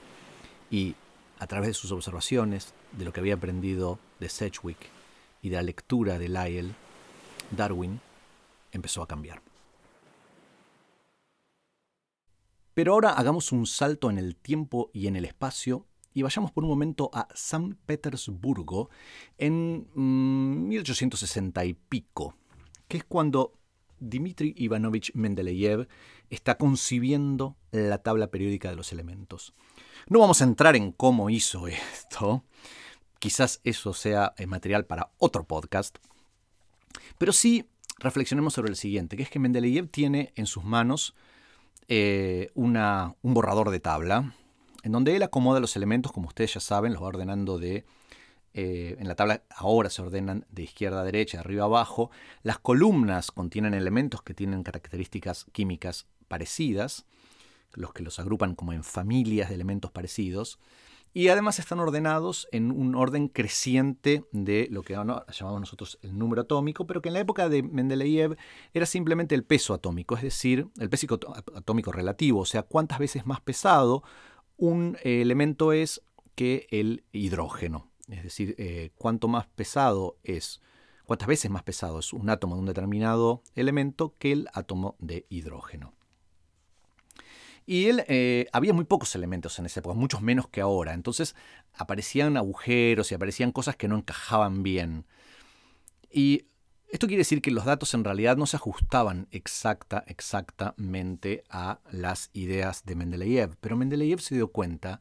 Y 0.71 0.95
a 1.39 1.47
través 1.47 1.69
de 1.69 1.75
sus 1.75 1.93
observaciones, 1.93 2.75
de 2.93 3.05
lo 3.05 3.12
que 3.12 3.21
había 3.21 3.35
aprendido 3.35 3.99
de 4.19 4.29
Sedgwick 4.29 4.91
y 5.43 5.49
de 5.49 5.57
la 5.57 5.62
lectura 5.62 6.19
de 6.19 6.29
Lyell, 6.29 6.75
Darwin 7.50 8.00
empezó 8.73 9.03
a 9.03 9.09
cambiar. 9.09 9.43
Pero 12.75 12.93
ahora 12.93 13.11
hagamos 13.11 13.53
un 13.53 13.67
salto 13.67 14.11
en 14.11 14.19
el 14.19 14.37
tiempo 14.37 14.91
y 14.93 15.07
en 15.07 15.17
el 15.17 15.25
espacio 15.25 15.87
y 16.15 16.23
vayamos 16.23 16.50
por 16.53 16.65
un 16.65 16.71
momento 16.71 17.11
a 17.12 17.29
San 17.35 17.77
Petersburgo 17.87 18.91
en 19.39 19.89
1860 19.95 21.61
mm, 21.61 21.65
y 21.67 21.75
pico, 21.75 22.35
que 22.89 22.99
es 22.99 23.05
cuando 23.05 23.60
Dmitri 24.00 24.54
Ivanovich 24.57 25.12
Mendeleev 25.14 25.87
está 26.30 26.57
concibiendo 26.57 27.57
la 27.71 27.99
tabla 27.99 28.28
periódica 28.28 28.71
de 28.71 28.76
los 28.76 28.92
elementos. 28.92 29.54
No 30.09 30.19
vamos 30.19 30.40
a 30.40 30.45
entrar 30.45 30.76
en 30.76 30.92
cómo 30.92 31.30
hizo 31.30 31.69
esto, 31.69 32.45
quizás 33.19 33.61
eso 33.64 33.92
sea 33.92 34.35
material 34.47 34.87
para 34.87 35.11
otro 35.19 35.45
podcast, 35.45 35.99
pero 37.19 37.33
sí 37.33 37.69
reflexionemos 37.99 38.54
sobre 38.54 38.71
el 38.71 38.76
siguiente, 38.76 39.16
que 39.16 39.23
es 39.23 39.30
que 39.30 39.38
Mendeleev 39.38 39.88
tiene 39.88 40.33
en 40.37 40.47
sus 40.47 40.64
manos 40.64 41.14
eh, 41.88 42.50
una, 42.54 43.14
un 43.23 43.35
borrador 43.35 43.71
de 43.71 43.80
tabla, 43.80 44.35
en 44.83 44.92
donde 44.92 45.16
él 45.16 45.23
acomoda 45.23 45.61
los 45.61 45.76
elementos, 45.76 46.12
como 46.12 46.28
ustedes 46.28 46.54
ya 46.54 46.61
saben, 46.61 46.92
los 46.92 47.02
va 47.02 47.09
ordenando 47.09 47.59
de... 47.59 47.85
Eh, 48.52 48.97
en 48.99 49.07
la 49.07 49.14
tabla 49.14 49.42
ahora 49.50 49.90
se 49.90 50.02
ordenan 50.02 50.45
de 50.50 50.64
izquierda 50.64 51.00
a 51.00 51.04
derecha, 51.04 51.38
de 51.38 51.42
arriba 51.42 51.64
a 51.64 51.66
abajo. 51.66 52.11
Las 52.42 52.59
columnas 52.59 53.30
contienen 53.30 53.75
elementos 53.75 54.23
que 54.23 54.35
tienen 54.35 54.62
características 54.62 55.47
químicas 55.52 56.07
parecidas, 56.28 57.07
los 57.73 57.92
que 57.92 58.02
los 58.02 58.19
agrupan 58.19 58.54
como 58.54 58.73
en 58.73 58.85
familias 58.85 59.49
de 59.49 59.54
elementos 59.54 59.90
parecidos. 59.90 60.59
Y 61.12 61.26
además 61.28 61.59
están 61.59 61.80
ordenados 61.80 62.47
en 62.52 62.71
un 62.71 62.95
orden 62.95 63.26
creciente 63.26 64.25
de 64.30 64.69
lo 64.71 64.83
que 64.83 64.92
llamamos 64.92 65.25
nosotros 65.61 65.99
el 66.02 66.16
número 66.16 66.42
atómico, 66.42 66.87
pero 66.87 67.02
que 67.02 67.09
en 67.09 67.14
la 67.14 67.21
época 67.21 67.49
de 67.49 67.64
Mendeleev 67.64 68.37
era 68.75 68.87
simplemente 68.87 69.35
el 69.35 69.42
peso 69.42 69.75
atómico, 69.75 70.16
es 70.16 70.23
decir, 70.23 70.69
el 70.78 70.88
peso 70.88 71.19
atómico 71.57 71.90
relativo, 71.90 72.40
o 72.40 72.45
sea, 72.45 72.62
cuántas 72.62 73.00
veces 73.00 73.26
más 73.26 73.40
pesado 73.40 74.04
un 74.57 74.99
elemento 75.02 75.73
es 75.73 76.02
que 76.37 76.69
el 76.71 77.02
hidrógeno. 77.12 77.90
Es 78.11 78.23
decir, 78.23 78.55
eh, 78.59 78.90
cuánto 78.97 79.29
más 79.29 79.47
pesado 79.47 80.19
es, 80.23 80.61
cuántas 81.05 81.29
veces 81.29 81.50
más 81.50 81.62
pesado 81.62 81.99
es 81.99 82.12
un 82.12 82.29
átomo 82.31 82.55
de 82.57 82.61
un 82.61 82.67
determinado 82.67 83.43
elemento 83.55 84.14
que 84.19 84.33
el 84.33 84.49
átomo 84.52 84.97
de 84.99 85.26
hidrógeno. 85.29 85.95
Y 87.67 87.87
él, 87.87 88.05
eh, 88.09 88.47
había 88.52 88.73
muy 88.73 88.85
pocos 88.85 89.14
elementos 89.14 89.59
en 89.59 89.67
esa 89.67 89.81
época, 89.81 89.95
muchos 89.95 90.23
menos 90.23 90.49
que 90.49 90.61
ahora. 90.61 90.93
Entonces 90.93 91.37
aparecían 91.75 92.37
agujeros 92.37 93.12
y 93.12 93.14
aparecían 93.14 93.52
cosas 93.52 93.76
que 93.76 93.87
no 93.87 93.97
encajaban 93.97 94.62
bien. 94.62 95.07
Y 96.11 96.47
esto 96.90 97.07
quiere 97.07 97.21
decir 97.21 97.40
que 97.40 97.52
los 97.52 97.64
datos 97.64 97.95
en 97.95 98.02
realidad 98.02 98.37
no 98.37 98.47
se 98.47 98.57
ajustaban 98.57 99.29
exacta, 99.31 100.02
exactamente 100.09 101.45
a 101.49 101.79
las 101.93 102.31
ideas 102.33 102.85
de 102.85 102.97
Mendeleev, 102.97 103.57
pero 103.61 103.76
Mendeleev 103.76 104.21
se 104.21 104.35
dio 104.35 104.49
cuenta 104.49 105.00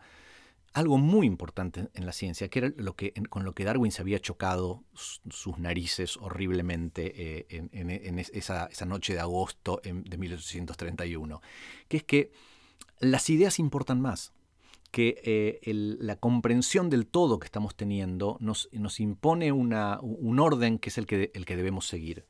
algo 0.73 0.97
muy 0.97 1.25
importante 1.25 1.89
en 1.93 2.05
la 2.05 2.11
ciencia, 2.11 2.49
que 2.49 2.59
era 2.59 2.73
lo 2.77 2.95
que, 2.95 3.13
con 3.29 3.43
lo 3.43 3.53
que 3.53 3.63
Darwin 3.63 3.91
se 3.91 4.01
había 4.01 4.19
chocado 4.19 4.83
sus 4.93 5.57
narices 5.57 6.17
horriblemente 6.17 7.47
eh, 7.49 7.69
en, 7.71 8.19
esa, 8.19 8.69
noche 8.85 9.13
de 9.13 9.19
agosto 9.19 9.81
de 9.83 10.17
1831, 10.17 11.41
que 11.88 11.97
es 11.97 12.03
que 12.03 12.31
las 12.99 13.29
ideas 13.29 13.59
importan 13.59 14.01
más 14.01 14.33
que 14.91 15.21
eh, 15.23 15.59
la 15.99 16.15
comprensión 16.15 16.89
del 16.89 17.05
todo 17.05 17.39
que 17.39 17.45
estamos 17.45 17.75
teniendo 17.75 18.38
nos, 18.39 18.69
nos 18.71 18.99
impone 18.99 19.51
una, 19.51 19.99
un 20.01 20.39
orden 20.39 20.79
que 20.79 20.89
es 20.89 20.97
el 20.97 21.05
que, 21.05 21.31
el 21.33 21.45
que 21.45 21.55
debemos 21.55 21.88
seguir. 21.88 22.25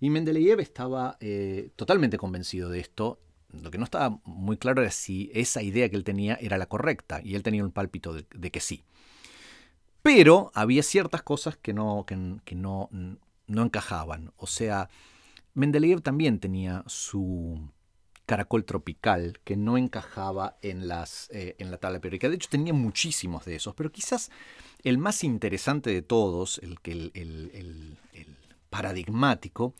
Y 0.00 0.10
Mendeleev 0.10 0.58
estaba 0.58 1.16
eh, 1.20 1.70
totalmente 1.76 2.18
convencido 2.18 2.68
de 2.70 2.80
esto. 2.80 3.20
Lo 3.60 3.70
que 3.70 3.78
no 3.78 3.84
estaba 3.84 4.18
muy 4.24 4.56
claro 4.56 4.82
era 4.82 4.90
si 4.90 5.30
esa 5.34 5.62
idea 5.62 5.88
que 5.88 5.96
él 5.96 6.04
tenía 6.04 6.34
era 6.40 6.58
la 6.58 6.66
correcta, 6.66 7.20
y 7.22 7.34
él 7.34 7.42
tenía 7.42 7.64
un 7.64 7.72
pálpito 7.72 8.14
de, 8.14 8.50
que 8.50 8.60
sí. 8.60 8.84
Pero 10.02 10.50
había 10.54 10.82
ciertas 10.82 11.22
cosas 11.22 11.56
que 11.56 11.72
no, 11.72 12.04
que, 12.06 12.54
no, 12.54 12.88
no 12.90 13.62
encajaban. 13.62 14.32
O 14.36 14.46
sea, 14.46 14.88
Mendeleev 15.54 16.00
también 16.00 16.40
tenía 16.40 16.82
su, 16.86 17.70
caracol 18.26 18.64
tropical 18.64 19.40
que 19.44 19.56
no 19.56 19.76
encajaba 19.76 20.56
en, 20.62 20.88
las, 20.88 21.28
eh, 21.32 21.56
en 21.58 21.70
la 21.70 21.78
tabla 21.78 22.00
periódica. 22.00 22.28
De 22.28 22.36
hecho, 22.36 22.48
tenía 22.50 22.72
muchísimos 22.72 23.44
de 23.44 23.56
esos, 23.56 23.74
pero 23.74 23.92
quizás 23.92 24.30
el 24.82 24.98
más 24.98 25.24
interesante 25.24 25.90
de 25.90 26.02
todos, 26.02 26.58
el, 26.62 26.78
el, 27.14 27.98
paradigmático, 28.70 29.74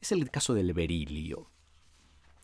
es 0.00 0.12
el 0.12 0.30
caso 0.30 0.54
del 0.54 0.72
berilio. 0.72 1.50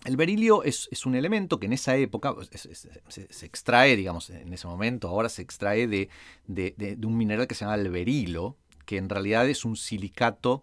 El 0.04 0.16
berilio 0.16 0.62
es, 0.64 0.88
un 1.06 1.14
elemento 1.14 1.58
que 1.58 1.66
en 1.66 1.72
esa 1.72 1.96
época 1.96 2.34
se, 2.50 3.46
extrae, 3.46 3.96
digamos, 3.96 4.28
en 4.30 4.52
ese 4.52 4.66
momento, 4.66 5.08
ahora 5.08 5.30
se 5.30 5.40
extrae 5.40 5.86
de, 5.86 6.10
de, 6.46 6.74
de, 6.76 7.06
un 7.06 7.16
mineral 7.16 7.46
que 7.46 7.54
se 7.54 7.64
llama 7.64 7.76
el 7.76 7.90
berilo, 7.90 8.56
que 8.84 8.98
en 8.98 9.08
realidad 9.08 9.48
es 9.48 9.64
un 9.64 9.76
silicato 9.76 10.62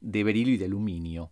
de 0.00 0.24
berilio 0.24 0.54
y 0.54 0.56
de 0.56 0.64
aluminio. 0.64 1.30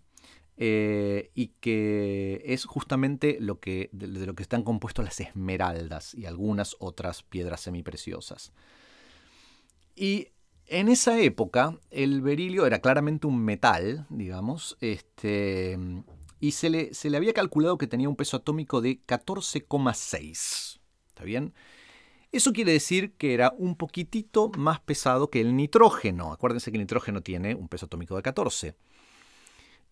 Eh, 0.59 1.31
y 1.35 1.49
que 1.61 2.43
es 2.47 2.65
justamente 2.65 3.37
lo 3.41 3.61
que, 3.61 3.91
de, 3.93 4.07
lo 4.07 4.35
que 4.35 4.43
están 4.43 4.63
compuestos 4.63 5.05
las 5.05 5.21
esmeraldas 5.21 6.15
y 6.15 6.25
algunas 6.25 6.77
otras 6.79 7.23
piedras 7.23 7.61
semipreciosas. 7.61 8.53
Y 9.95 10.29
en 10.67 10.89
esa 10.89 11.19
época 11.21 11.79
el 11.91 12.23
berilio 12.23 12.67
era 12.67 12.81
claramente 12.81 13.27
un 13.27 13.39
metal, 13.45 14.07
digamos, 14.09 14.79
este, 14.81 15.79
y 16.41 16.53
se 16.53 16.71
le, 16.71 16.95
se 16.95 17.11
le 17.11 17.17
había 17.17 17.33
calculado 17.33 17.79
que 17.79 17.87
tenía 17.87 18.09
un 18.09 18.17
peso 18.17 18.37
atómico 18.37 18.81
de 18.81 19.01
14,6. 19.07 20.81
¿Está 21.09 21.25
bien? 21.25 21.55
Eso 22.33 22.53
quiere 22.53 22.73
decir 22.73 23.13
que 23.13 23.35
era 23.35 23.55
un 23.57 23.77
poquitito 23.77 24.51
más 24.59 24.81
pesado 24.81 25.31
que 25.31 25.41
el 25.41 25.57
nitrógeno. 25.57 26.33
Acuérdense 26.33 26.71
que 26.71 26.77
el 26.77 26.83
nitrógeno 26.83 27.23
tiene 27.23 27.55
un 27.55 27.69
peso 27.69 27.87
atómico 27.87 28.17
de 28.17 28.23
14. 28.23 28.77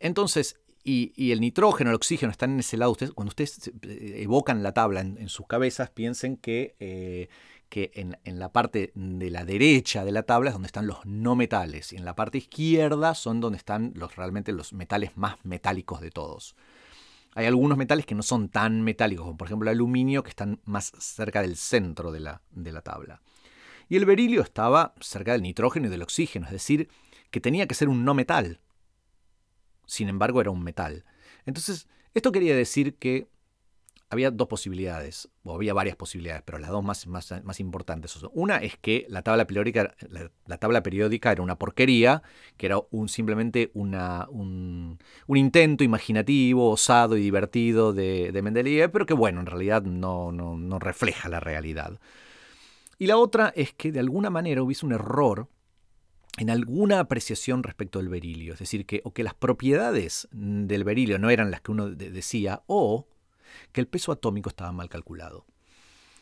Entonces, 0.01 0.61
y, 0.87 1.33
el 1.33 1.41
nitrógeno, 1.41 1.91
el 1.91 1.97
oxígeno 1.97 2.31
están 2.31 2.53
en 2.53 2.61
ese 2.61 2.77
lado. 2.77 2.95
cuando 3.15 3.31
ustedes 3.31 3.69
eh, 3.83 4.17
evocan 4.23 4.63
la 4.63 4.73
tabla 4.73 5.01
en, 5.01 5.29
sus 5.31 5.47
cabezas, 5.47 5.89
piensen 5.89 6.37
que, 6.37 6.77
eh, 6.79 7.29
que 7.75 7.90
en, 7.95 8.38
la 8.38 8.52
parte 8.52 8.93
de 8.95 9.31
la 9.31 9.45
derecha 9.45 10.04
de 10.04 10.12
la 10.12 10.23
tabla 10.23 10.50
es 10.50 10.54
donde 10.54 10.66
están 10.66 10.87
los 10.87 11.04
no 11.04 11.35
metales. 11.35 11.93
Y 11.93 11.97
en 11.97 12.04
la 12.04 12.14
parte 12.14 12.38
izquierda 12.38 13.16
son 13.16 13.40
donde 13.40 13.59
están 13.59 13.90
los, 13.97 14.14
realmente 14.14 14.52
los 14.52 14.73
metales 14.73 15.16
más 15.16 15.38
metálicos 15.43 16.00
de 16.00 16.12
todos. 16.12 16.54
Hay 17.35 17.47
algunos 17.47 17.76
metales 17.76 18.07
que 18.07 18.14
no 18.14 18.23
son 18.23 18.49
tan 18.49 18.83
metálicos, 18.83 19.25
como 19.26 19.37
por 19.37 19.49
ejemplo 19.49 19.69
el 19.69 19.75
aluminio, 19.76 20.23
que 20.23 20.31
están 20.31 20.61
más 20.64 20.93
cerca 21.00 21.43
del 21.43 21.57
centro 21.57 22.12
de 22.12 22.21
la, 22.21 22.43
de 22.52 22.71
la 22.71 22.83
tabla. 22.83 23.23
Y 23.88 23.97
el 23.97 24.04
berilio 24.04 24.43
estaba 24.43 24.95
cerca 25.00 25.33
del 25.33 25.43
nitrógeno 25.43 25.88
y 25.88 25.90
del 25.90 26.02
oxígeno, 26.02 26.47
es 26.47 26.52
decir, 26.52 26.88
que 27.33 27.40
tenía 27.40 27.66
que 27.66 27.75
ser 27.75 27.88
un 27.88 28.04
no 28.04 28.14
metal 28.14 28.61
sin 29.87 30.09
embargo 30.09 30.40
era 30.40 30.50
un 30.50 30.62
metal. 30.62 31.04
Entonces, 31.45 31.88
esto 32.14 32.31
quería 32.31 32.54
decir 32.54 32.95
que 32.95 33.28
había 34.14 34.30
dos 34.30 34.49
posibilidades, 34.49 35.28
o 35.42 35.54
había 35.54 35.75
varias 35.75 35.97
posibilidades, 35.97 36.42
pero 36.44 36.59
las 36.59 36.71
dos 36.71 36.83
más, 36.83 37.06
más, 37.06 37.35
más 37.44 37.61
importantes. 37.61 38.18
Una 38.33 38.56
es 38.56 38.76
que 38.78 39.06
la 39.09 39.23
tabla, 39.23 39.47
periódica, 39.47 39.94
la, 40.47 40.59
tabla 40.59 40.83
periódica 40.83 41.30
era 41.33 41.42
una 41.42 41.59
porquería, 41.59 42.23
que 42.56 42.66
era 42.66 42.78
un, 42.90 43.09
simplemente 43.09 43.71
una, 43.75 44.26
un, 44.30 44.99
intento 45.28 45.85
imaginativo, 45.85 46.71
osado 46.71 47.16
y 47.16 47.21
divertido 47.21 47.92
de, 47.92 48.33
de 48.33 48.88
pero 48.88 49.06
que 49.06 49.14
bueno, 49.14 49.40
en 49.40 49.47
realidad 49.47 49.83
no, 49.83 50.33
no, 50.33 50.56
no 50.56 50.78
refleja 50.78 51.28
la 51.28 51.40
realidad. 51.40 51.99
Y 52.99 53.06
la 53.06 53.18
otra 53.18 53.52
es 53.54 53.75
que 53.75 53.92
de 53.92 54.00
alguna 54.00 54.30
manera 54.30 54.62
hubiese 54.62 54.87
un 54.87 54.92
error 54.92 55.49
en 56.38 56.50
alguna 56.50 57.00
apreciación 57.00 57.62
respecto 57.62 57.99
del 57.99 58.09
berilio, 58.09 58.54
es 58.54 58.59
decir, 58.59 58.87
que 58.87 59.00
o 59.04 59.12
que 59.12 59.23
las 59.23 59.35
propiedades 59.35 60.28
del 60.33 60.85
berilio 60.85 61.18
no 61.18 61.30
eran 61.30 61.50
las 61.50 61.61
que 61.61 61.71
uno 61.71 61.90
decía, 61.90 62.62
o 62.66 63.06
que 63.73 63.80
el 63.80 63.87
peso 63.87 64.12
atómico 64.12 64.49
estaba 64.49 64.73
mal 64.73 64.88
calculado. 64.88 65.46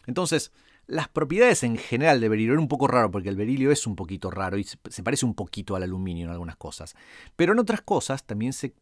Entonces, 0.06 0.52
las 0.86 1.08
propiedades 1.08 1.62
en 1.62 1.76
general 1.76 2.20
del 2.20 2.30
berilio 2.30 2.52
eran 2.52 2.62
un 2.62 2.68
poco 2.68 2.88
raro, 2.88 3.10
porque 3.10 3.28
el 3.28 3.36
berilio 3.36 3.70
es 3.70 3.86
un 3.86 3.96
poquito 3.96 4.30
raro 4.30 4.58
y 4.58 4.64
se 4.64 5.02
parece 5.02 5.24
un 5.24 5.34
poquito 5.34 5.76
al 5.76 5.84
aluminio 5.84 6.26
en 6.26 6.32
algunas 6.32 6.56
cosas, 6.56 6.94
pero 7.36 7.52
en 7.52 7.60
otras 7.60 7.82
cosas 7.82 8.24
también 8.24 8.52
se, 8.52 8.74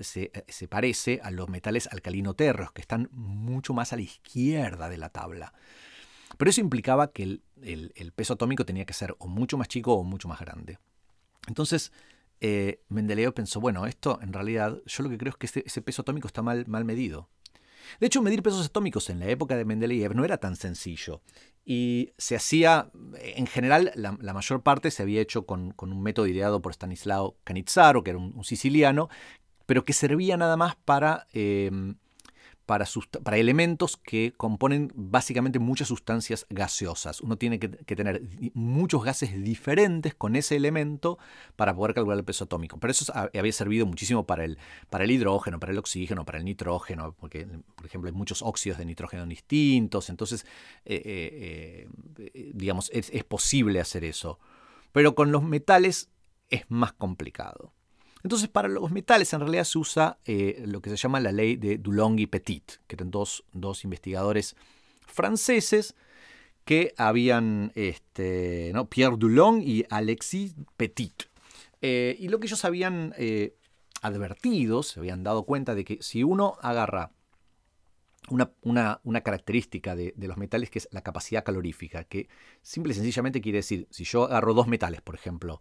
se, 0.00 0.32
se 0.48 0.68
parece 0.68 1.20
a 1.22 1.30
los 1.30 1.48
metales 1.48 1.86
alcalino-terros, 1.86 2.72
que 2.72 2.80
están 2.80 3.08
mucho 3.12 3.72
más 3.72 3.92
a 3.92 3.96
la 3.96 4.02
izquierda 4.02 4.88
de 4.88 4.98
la 4.98 5.10
tabla. 5.10 5.52
Pero 6.36 6.50
eso 6.50 6.60
implicaba 6.60 7.12
que 7.12 7.22
el, 7.22 8.12
peso 8.14 8.34
atómico 8.34 8.64
tenía 8.64 8.84
que 8.84 8.92
ser 8.92 9.14
o 9.18 9.28
mucho 9.28 9.56
más 9.56 9.68
chico 9.68 9.94
o 9.94 10.04
mucho 10.04 10.28
más 10.28 10.40
grande. 10.40 10.78
Entonces, 11.46 11.92
eh, 12.40 12.82
pensó, 13.34 13.60
bueno, 13.60 13.86
esto 13.86 14.18
en 14.22 14.32
realidad, 14.32 14.80
yo 14.86 15.02
lo 15.02 15.10
que 15.10 15.18
creo 15.18 15.30
es 15.30 15.52
que 15.52 15.62
ese, 15.64 15.82
peso 15.82 16.02
atómico 16.02 16.26
está 16.26 16.42
mal, 16.42 16.64
mal 16.66 16.84
medido. 16.84 17.28
De 18.00 18.06
hecho, 18.06 18.22
medir 18.22 18.42
pesos 18.42 18.66
atómicos 18.66 19.10
en 19.10 19.20
la 19.20 19.26
época 19.26 19.56
de 19.56 19.64
Mendeleev 19.64 20.14
no 20.14 20.24
era 20.24 20.38
tan 20.38 20.56
sencillo. 20.56 21.22
Y 21.64 22.12
se 22.18 22.36
hacía, 22.36 22.90
en 23.14 23.46
general, 23.46 23.92
la, 23.94 24.12
mayor 24.12 24.62
parte 24.62 24.90
se 24.90 25.02
había 25.02 25.20
hecho 25.20 25.46
con, 25.46 25.74
un 25.78 26.02
método 26.02 26.26
ideado 26.26 26.60
por 26.60 26.72
Stanislao 26.72 27.36
Canizzaro, 27.44 28.04
que 28.04 28.10
era 28.10 28.18
un, 28.18 28.44
siciliano, 28.44 29.08
pero 29.66 29.84
que 29.84 29.94
servía 29.94 30.36
nada 30.36 30.56
más 30.56 30.76
para 30.76 31.26
em, 31.32 31.96
para, 32.66 32.86
elementos 33.36 33.96
que 33.96 34.32
componen 34.36 34.90
básicamente 34.94 35.58
muchas 35.58 35.88
sustancias 35.88 36.46
gaseosas. 36.48 37.20
Uno 37.20 37.36
tiene 37.36 37.58
que, 37.58 37.68
tener 37.68 38.22
muchos 38.54 39.04
gases 39.04 39.42
diferentes 39.42 40.14
con 40.14 40.36
ese 40.36 40.56
elemento 40.56 41.18
para 41.56 41.74
poder 41.74 41.94
calcular 41.94 42.18
el 42.18 42.24
peso 42.24 42.44
atómico. 42.44 42.78
Pero 42.78 42.90
eso 42.90 43.12
había 43.14 43.52
servido 43.52 43.86
muchísimo 43.86 44.26
para 44.26 44.44
el, 44.44 44.58
para 44.90 45.04
el 45.04 45.10
hidrógeno, 45.10 45.60
para 45.60 45.72
el 45.72 45.78
oxígeno, 45.78 46.24
para 46.24 46.38
el 46.38 46.44
nitrógeno, 46.44 47.14
porque, 47.18 47.46
por 47.74 47.86
ejemplo, 47.86 48.08
hay 48.08 48.16
muchos 48.16 48.42
óxidos 48.42 48.78
de 48.78 48.86
nitrógeno 48.86 49.26
distintos. 49.26 50.08
Entonces, 50.08 50.46
eh, 50.84 51.02
eh, 51.04 51.88
eh, 52.18 52.50
digamos, 52.54 52.90
es 52.92 53.24
posible 53.24 53.80
hacer 53.80 54.04
eso. 54.04 54.38
Pero 54.92 55.14
con 55.14 55.32
los 55.32 55.42
metales 55.42 56.10
es 56.50 56.64
más 56.68 56.92
complicado. 56.92 57.72
Entonces, 58.24 58.48
para 58.48 58.68
los 58.68 58.90
metales 58.90 59.34
en 59.34 59.40
realidad 59.40 59.64
se 59.64 59.78
usa 59.78 60.18
eh, 60.24 60.64
lo 60.66 60.80
que 60.80 60.88
se 60.88 60.96
llama 60.96 61.20
la 61.20 61.30
ley 61.30 61.56
de 61.56 61.76
Dulong 61.76 62.18
y 62.18 62.26
Petit, 62.26 62.78
que 62.86 62.96
eran 62.96 63.10
dos, 63.10 63.44
investigadores 63.84 64.56
franceses 65.06 65.94
que 66.64 66.94
habían, 66.96 67.70
este, 67.74 68.70
¿no? 68.72 68.88
Pierre 68.88 69.18
Dulong 69.18 69.60
y 69.60 69.84
Alexis 69.90 70.54
Petit. 70.78 71.24
Eh, 71.82 72.16
y 72.18 72.28
lo 72.28 72.40
que 72.40 72.46
ellos 72.46 72.64
habían 72.64 73.14
eh, 73.18 73.56
advertido, 74.00 74.82
se 74.82 75.00
habían 75.00 75.22
dado 75.22 75.42
cuenta 75.42 75.74
de 75.74 75.84
que 75.84 75.98
si 76.00 76.24
uno 76.24 76.56
agarra 76.62 77.12
una, 78.30 78.50
una, 79.02 79.20
característica 79.20 79.94
de, 79.94 80.14
de, 80.16 80.28
los 80.28 80.38
metales 80.38 80.70
que 80.70 80.78
es 80.78 80.88
la 80.92 81.02
capacidad 81.02 81.44
calorífica, 81.44 82.04
que 82.04 82.30
simple 82.62 82.94
y 82.94 82.96
sencillamente 82.96 83.42
quiere 83.42 83.58
decir, 83.58 83.86
si 83.90 84.04
yo 84.04 84.24
agarro 84.24 84.54
dos 84.54 84.66
metales, 84.66 85.02
por 85.02 85.14
ejemplo, 85.14 85.60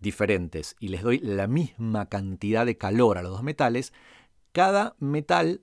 diferentes 0.00 0.76
y 0.80 0.88
les 0.88 1.02
doy 1.02 1.18
la 1.18 1.46
misma 1.46 2.06
cantidad 2.06 2.66
de 2.66 2.76
calor 2.76 3.18
a 3.18 3.22
los 3.22 3.32
dos 3.32 3.42
metales, 3.42 3.92
cada 4.52 4.96
metal 4.98 5.62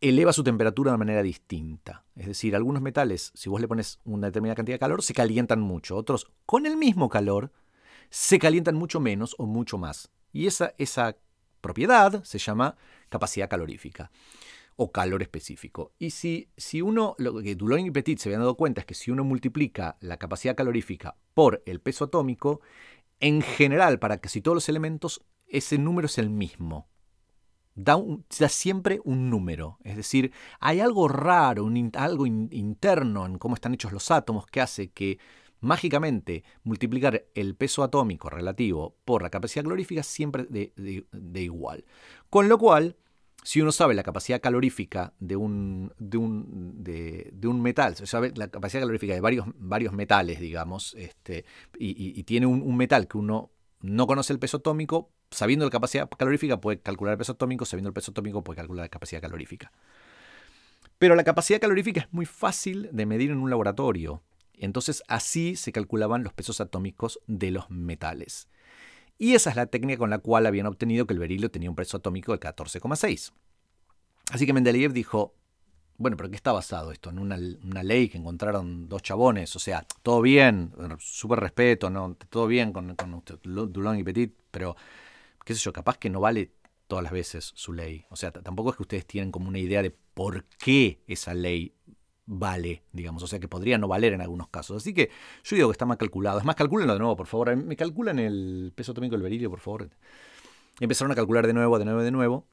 eleva 0.00 0.32
su 0.32 0.44
temperatura 0.44 0.92
de 0.92 0.98
manera 0.98 1.22
distinta. 1.22 2.04
Es 2.14 2.26
decir, 2.26 2.54
algunos 2.54 2.82
metales, 2.82 3.32
si 3.34 3.48
vos 3.48 3.60
le 3.60 3.68
pones 3.68 4.00
una 4.04 4.26
determinada 4.26 4.56
cantidad 4.56 4.74
de 4.74 4.80
calor, 4.80 5.02
se 5.02 5.14
calientan 5.14 5.60
mucho. 5.60 5.96
Otros, 5.96 6.30
con 6.46 6.66
el 6.66 6.76
mismo 6.76 7.08
calor, 7.08 7.52
se 8.10 8.38
calientan 8.38 8.76
mucho 8.76 9.00
menos 9.00 9.34
o 9.38 9.46
mucho 9.46 9.78
más. 9.78 10.10
Y 10.32 10.46
esa, 10.46 10.74
esa 10.78 11.16
propiedad 11.60 12.22
se 12.22 12.38
llama 12.38 12.76
capacidad 13.08 13.48
calorífica 13.48 14.10
o 14.76 14.92
calor 14.92 15.22
específico. 15.22 15.92
Y 15.98 16.10
si, 16.10 16.48
si 16.56 16.82
uno, 16.82 17.14
lo 17.18 17.40
que 17.40 17.54
Dulong 17.54 17.86
y 17.86 17.90
Petit 17.90 18.18
se 18.18 18.28
habían 18.28 18.42
dado 18.42 18.56
cuenta 18.56 18.80
es 18.80 18.86
que 18.86 18.94
si 18.94 19.10
uno 19.10 19.24
multiplica 19.24 19.96
la 20.00 20.16
capacidad 20.16 20.56
calorífica 20.56 21.16
por 21.34 21.62
el 21.66 21.80
peso 21.80 22.04
atómico, 22.04 22.60
en 23.20 23.42
general, 23.42 23.98
para 23.98 24.18
casi 24.18 24.40
todos 24.40 24.56
los 24.56 24.68
elementos, 24.68 25.22
ese 25.46 25.78
número 25.78 26.06
es 26.06 26.18
el 26.18 26.30
mismo. 26.30 26.88
Da, 27.74 27.98
siempre 28.48 29.00
un 29.04 29.30
número. 29.30 29.78
Es 29.82 29.96
decir, 29.96 30.32
hay 30.60 30.80
algo 30.80 31.08
raro, 31.08 31.68
algo 31.94 32.26
interno 32.26 33.26
en 33.26 33.38
cómo 33.38 33.54
están 33.54 33.74
hechos 33.74 33.92
los 33.92 34.10
átomos 34.10 34.46
que 34.46 34.60
hace 34.60 34.90
que 34.90 35.18
mágicamente 35.60 36.44
multiplicar 36.62 37.24
el 37.34 37.56
peso 37.56 37.82
atómico 37.82 38.28
relativo 38.28 38.96
por 39.04 39.22
la 39.22 39.30
capacidad 39.30 39.64
calorífica 39.64 40.02
siempre 40.02 40.44
de, 40.44 40.72
de 41.10 41.40
igual. 41.42 41.84
Con 42.28 42.48
lo 42.48 42.58
cual, 42.58 42.96
si 43.42 43.60
uno 43.60 43.72
sabe 43.72 43.94
la 43.94 44.02
capacidad 44.02 44.40
calorífica 44.40 45.12
de 45.18 45.36
un, 45.36 45.92
de 45.98 46.16
un, 46.16 46.82
de, 46.82 47.32
un 47.44 47.60
metal, 47.60 47.94
sabe 47.94 48.32
la 48.36 48.48
capacidad 48.48 48.82
calorífica 48.82 49.12
de 49.14 49.20
varios, 49.20 49.46
varios 49.56 49.92
metales, 49.92 50.40
digamos, 50.40 50.94
este, 50.96 51.44
y, 51.78 52.22
tiene 52.22 52.46
un, 52.46 52.76
metal 52.76 53.06
que 53.06 53.18
uno 53.18 53.50
no 53.80 54.06
conoce 54.06 54.32
el 54.32 54.38
peso 54.38 54.58
atómico, 54.58 55.10
sabiendo 55.30 55.66
la 55.66 55.70
capacidad 55.70 56.08
calorífica 56.08 56.60
puede 56.60 56.80
calcular 56.80 57.12
el 57.12 57.18
peso 57.18 57.32
atómico, 57.32 57.66
sabiendo 57.66 57.88
el 57.88 57.94
peso 57.94 58.12
atómico 58.12 58.42
puede 58.42 58.56
calcular 58.56 58.84
la 58.84 58.88
capacidad 58.88 59.20
calorífica. 59.20 59.72
Pero 60.98 61.14
la 61.14 61.24
capacidad 61.24 61.60
calorífica 61.60 62.00
es 62.00 62.12
muy 62.12 62.24
fácil 62.24 62.88
de 62.92 63.04
medir 63.04 63.30
en 63.30 63.38
un 63.38 63.50
laboratorio. 63.50 64.22
Entonces 64.54 65.02
así 65.06 65.56
se 65.56 65.72
calculaban 65.72 66.22
los 66.22 66.32
pesos 66.32 66.62
atómicos 66.62 67.20
de 67.26 67.50
los 67.50 67.68
metales. 67.68 68.48
Y 69.18 69.34
esa 69.34 69.50
es 69.50 69.56
la 69.56 69.66
técnica 69.66 69.98
con 69.98 70.10
la 70.10 70.18
cual 70.18 70.46
habían 70.46 70.66
obtenido 70.66 71.06
que 71.06 71.14
el 71.14 71.20
berilio 71.20 71.50
tenía 71.50 71.70
un 71.70 71.76
peso 71.76 71.98
atómico 71.98 72.32
de 72.32 72.40
14,6. 72.40 73.32
Así 74.30 74.46
que 74.46 74.52
Mendeleev 74.52 74.92
dijo, 74.92 75.34
bueno, 75.96 76.16
pero 76.16 76.30
¿qué 76.30 76.36
está 76.36 76.52
basado 76.52 76.90
esto? 76.90 77.10
En 77.10 77.18
una, 77.18 77.36
ley 77.36 78.08
que 78.08 78.18
encontraron 78.18 78.88
dos 78.88 79.02
chabones, 79.02 79.54
o 79.54 79.58
sea, 79.58 79.86
todo 80.02 80.20
bien, 80.22 80.72
súper 80.98 81.40
respeto, 81.40 81.90
¿no? 81.90 82.16
todo 82.28 82.46
bien 82.46 82.72
con, 82.72 82.96
con 82.96 83.22
Dulong 83.44 83.98
y 83.98 84.02
Petit, 84.02 84.34
pero 84.50 84.76
qué 85.44 85.54
sé 85.54 85.60
yo, 85.60 85.72
capaz 85.72 85.98
que 85.98 86.10
no 86.10 86.20
vale 86.20 86.52
todas 86.86 87.04
las 87.04 87.12
veces 87.12 87.52
su 87.54 87.72
ley. 87.72 88.06
O 88.10 88.16
sea, 88.16 88.32
tampoco 88.32 88.70
es 88.70 88.76
que 88.76 88.82
ustedes 88.82 89.06
tienen 89.06 89.30
como 89.30 89.48
una 89.48 89.58
idea 89.58 89.82
de 89.82 89.90
por 89.90 90.44
qué 90.58 91.02
esa 91.06 91.34
ley 91.34 91.74
vale, 92.26 92.82
digamos, 92.92 93.22
o 93.22 93.26
sea 93.26 93.38
que 93.38 93.48
podría 93.48 93.78
no 93.78 93.88
valer 93.88 94.12
en 94.12 94.20
algunos 94.20 94.48
casos. 94.48 94.78
Así 94.78 94.94
que 94.94 95.10
yo 95.44 95.56
digo 95.56 95.68
que 95.68 95.72
está 95.72 95.86
mal 95.86 95.98
calculado. 95.98 96.38
Es 96.38 96.44
más, 96.44 96.56
calcúlenlo 96.56 96.92
de 96.92 96.98
nuevo, 96.98 97.16
por 97.16 97.26
favor. 97.26 97.54
Me 97.56 97.76
calculan 97.76 98.18
el 98.18 98.72
peso 98.74 98.92
atómico 98.92 99.14
del 99.14 99.22
berilio, 99.22 99.50
por 99.50 99.60
favor. 99.60 99.90
Empezaron 100.80 101.12
a 101.12 101.14
calcular 101.14 101.46
de 101.46 101.52
nuevo, 101.52 101.78
de 101.78 101.84
nuevo, 101.84 102.02
de 102.02 102.10
nuevo. 102.10 102.46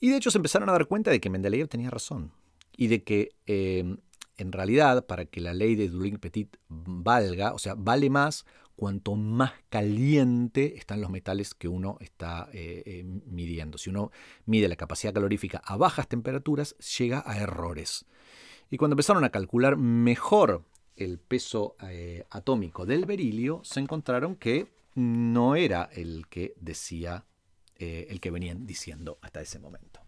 Y 0.00 0.10
de 0.10 0.16
hecho 0.16 0.30
se 0.30 0.38
empezaron 0.38 0.68
a 0.68 0.72
dar 0.72 0.86
cuenta 0.86 1.10
de 1.10 1.20
que 1.20 1.30
Mendeleev 1.30 1.68
tenía 1.68 1.90
razón. 1.90 2.32
Y 2.76 2.88
de 2.88 3.04
que 3.04 3.36
em, 3.46 3.98
en 4.36 4.52
realidad, 4.52 5.06
para 5.06 5.26
que 5.26 5.40
la 5.40 5.54
ley 5.54 5.74
de 5.76 5.88
Dulin-Petit 5.88 6.56
valga, 6.68 7.52
o 7.52 7.58
sea, 7.58 7.74
vale 7.74 8.10
más 8.10 8.44
cuanto 8.74 9.14
más 9.14 9.52
caliente 9.68 10.76
están 10.76 11.00
los 11.00 11.10
metales 11.10 11.54
que 11.54 11.68
uno 11.68 11.98
está 12.00 12.48
eh, 12.52 12.82
eh, 12.84 13.04
midiendo. 13.26 13.78
Si 13.78 13.90
uno 13.90 14.10
mide 14.46 14.68
la 14.68 14.76
capacidad 14.76 15.12
calorífica 15.12 15.62
a 15.64 15.76
bajas 15.76 16.08
temperaturas, 16.08 16.74
llega 16.98 17.22
a 17.24 17.38
errores. 17.38 18.06
Y 18.72 18.78
cuando 18.78 18.94
empezaron 18.94 19.22
a 19.22 19.28
calcular 19.28 19.76
mejor 19.76 20.64
el 20.96 21.18
peso 21.18 21.76
eh, 21.82 22.24
atómico 22.30 22.86
del 22.86 23.04
berilio, 23.04 23.60
se 23.64 23.80
encontraron 23.80 24.34
que 24.34 24.66
no 24.94 25.56
era 25.56 25.90
el 25.92 26.26
que 26.30 26.54
decía, 26.58 27.26
eh, 27.78 28.06
el 28.08 28.18
que 28.18 28.30
venían 28.30 28.64
diciendo 28.64 29.18
hasta 29.20 29.42
ese 29.42 29.58
momento. 29.58 30.00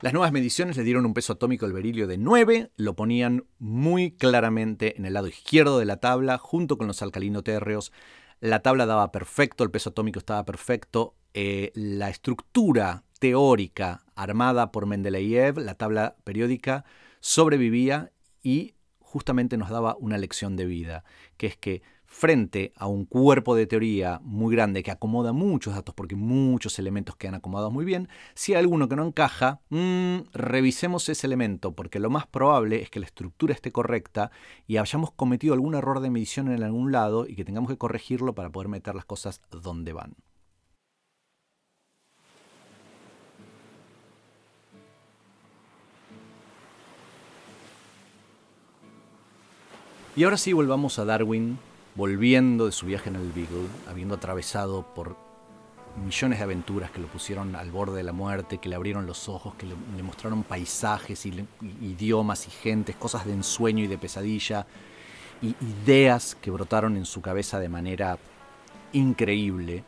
Las 0.00 0.12
nuevas 0.12 0.32
mediciones 0.32 0.76
le 0.76 0.82
dieron 0.82 1.06
un 1.06 1.14
peso 1.14 1.34
atómico 1.34 1.66
del 1.66 1.72
berilio 1.72 2.08
de 2.08 2.18
9, 2.18 2.72
lo 2.74 2.96
ponían 2.96 3.44
muy 3.60 4.10
claramente 4.10 4.96
en 4.96 5.06
el 5.06 5.12
lado 5.12 5.28
izquierdo 5.28 5.78
de 5.78 5.84
la 5.84 5.98
tabla, 5.98 6.36
junto 6.36 6.78
con 6.78 6.88
los 6.88 7.02
alcalinotérreos. 7.02 7.92
La 8.40 8.60
tabla 8.60 8.86
daba 8.86 9.12
perfecto, 9.12 9.62
el 9.62 9.70
peso 9.70 9.90
atómico 9.90 10.18
estaba 10.18 10.44
perfecto. 10.44 11.14
Eh, 11.32 11.70
la 11.76 12.10
estructura 12.10 13.04
teórica 13.20 14.02
armada 14.16 14.72
por 14.72 14.86
Mendeleev, 14.86 15.58
la 15.58 15.76
tabla 15.76 16.16
periódica, 16.24 16.84
sobrevivía 17.20 18.12
y 18.42 18.74
justamente 18.98 19.56
nos 19.56 19.70
daba 19.70 19.96
una 19.98 20.18
lección 20.18 20.56
de 20.56 20.66
vida, 20.66 21.04
que 21.36 21.46
es 21.46 21.56
que 21.56 21.82
frente 22.06 22.72
a 22.76 22.88
un 22.88 23.04
cuerpo 23.04 23.54
de 23.54 23.66
teoría 23.66 24.20
muy 24.24 24.54
grande 24.54 24.82
que 24.82 24.90
acomoda 24.90 25.32
muchos 25.32 25.74
datos, 25.74 25.94
porque 25.94 26.16
muchos 26.16 26.78
elementos 26.80 27.14
quedan 27.14 27.36
acomodados 27.36 27.72
muy 27.72 27.84
bien, 27.84 28.08
si 28.34 28.52
hay 28.52 28.60
alguno 28.60 28.88
que 28.88 28.96
no 28.96 29.06
encaja, 29.06 29.60
mm, 29.70 30.30
revisemos 30.32 31.08
ese 31.08 31.26
elemento, 31.28 31.72
porque 31.72 32.00
lo 32.00 32.10
más 32.10 32.26
probable 32.26 32.82
es 32.82 32.90
que 32.90 32.98
la 32.98 33.06
estructura 33.06 33.54
esté 33.54 33.70
correcta 33.70 34.32
y 34.66 34.78
hayamos 34.78 35.12
cometido 35.12 35.54
algún 35.54 35.76
error 35.76 36.00
de 36.00 36.10
medición 36.10 36.50
en 36.50 36.64
algún 36.64 36.90
lado 36.90 37.26
y 37.28 37.36
que 37.36 37.44
tengamos 37.44 37.70
que 37.70 37.78
corregirlo 37.78 38.34
para 38.34 38.50
poder 38.50 38.68
meter 38.68 38.96
las 38.96 39.04
cosas 39.04 39.40
donde 39.50 39.92
van. 39.92 40.16
Y 50.20 50.24
ahora 50.24 50.36
sí 50.36 50.52
volvamos 50.52 50.98
a 50.98 51.06
Darwin, 51.06 51.58
volviendo 51.94 52.66
de 52.66 52.72
su 52.72 52.84
viaje 52.84 53.08
en 53.08 53.16
el 53.16 53.32
Beagle, 53.32 53.68
habiendo 53.88 54.16
atravesado 54.16 54.84
por 54.94 55.16
millones 56.04 56.40
de 56.40 56.44
aventuras 56.44 56.90
que 56.90 57.00
lo 57.00 57.06
pusieron 57.06 57.56
al 57.56 57.70
borde 57.70 57.96
de 57.96 58.02
la 58.02 58.12
muerte, 58.12 58.58
que 58.58 58.68
le 58.68 58.74
abrieron 58.74 59.06
los 59.06 59.30
ojos, 59.30 59.54
que 59.54 59.64
le, 59.64 60.02
mostraron 60.02 60.42
paisajes, 60.42 61.24
y, 61.24 61.46
idiomas 61.80 62.46
y 62.48 62.50
gentes, 62.50 62.96
cosas 62.96 63.24
de 63.24 63.32
ensueño 63.32 63.82
y 63.82 63.86
de 63.86 63.96
pesadilla, 63.96 64.66
ideas 65.40 66.36
que 66.38 66.50
brotaron 66.50 66.98
en 66.98 67.06
su 67.06 67.22
cabeza 67.22 67.58
de 67.58 67.70
manera 67.70 68.18
increíble. 68.92 69.84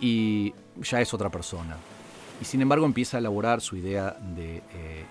Y 0.00 0.54
ya 0.80 1.02
es 1.02 1.12
otra 1.12 1.28
persona. 1.28 1.76
Y 2.40 2.46
sin 2.46 2.62
embargo 2.62 2.86
empieza 2.86 3.18
a 3.18 3.20
elaborar 3.20 3.60
su 3.60 3.76
idea 3.76 4.16
de, 4.34 4.62
eh, 4.72 5.04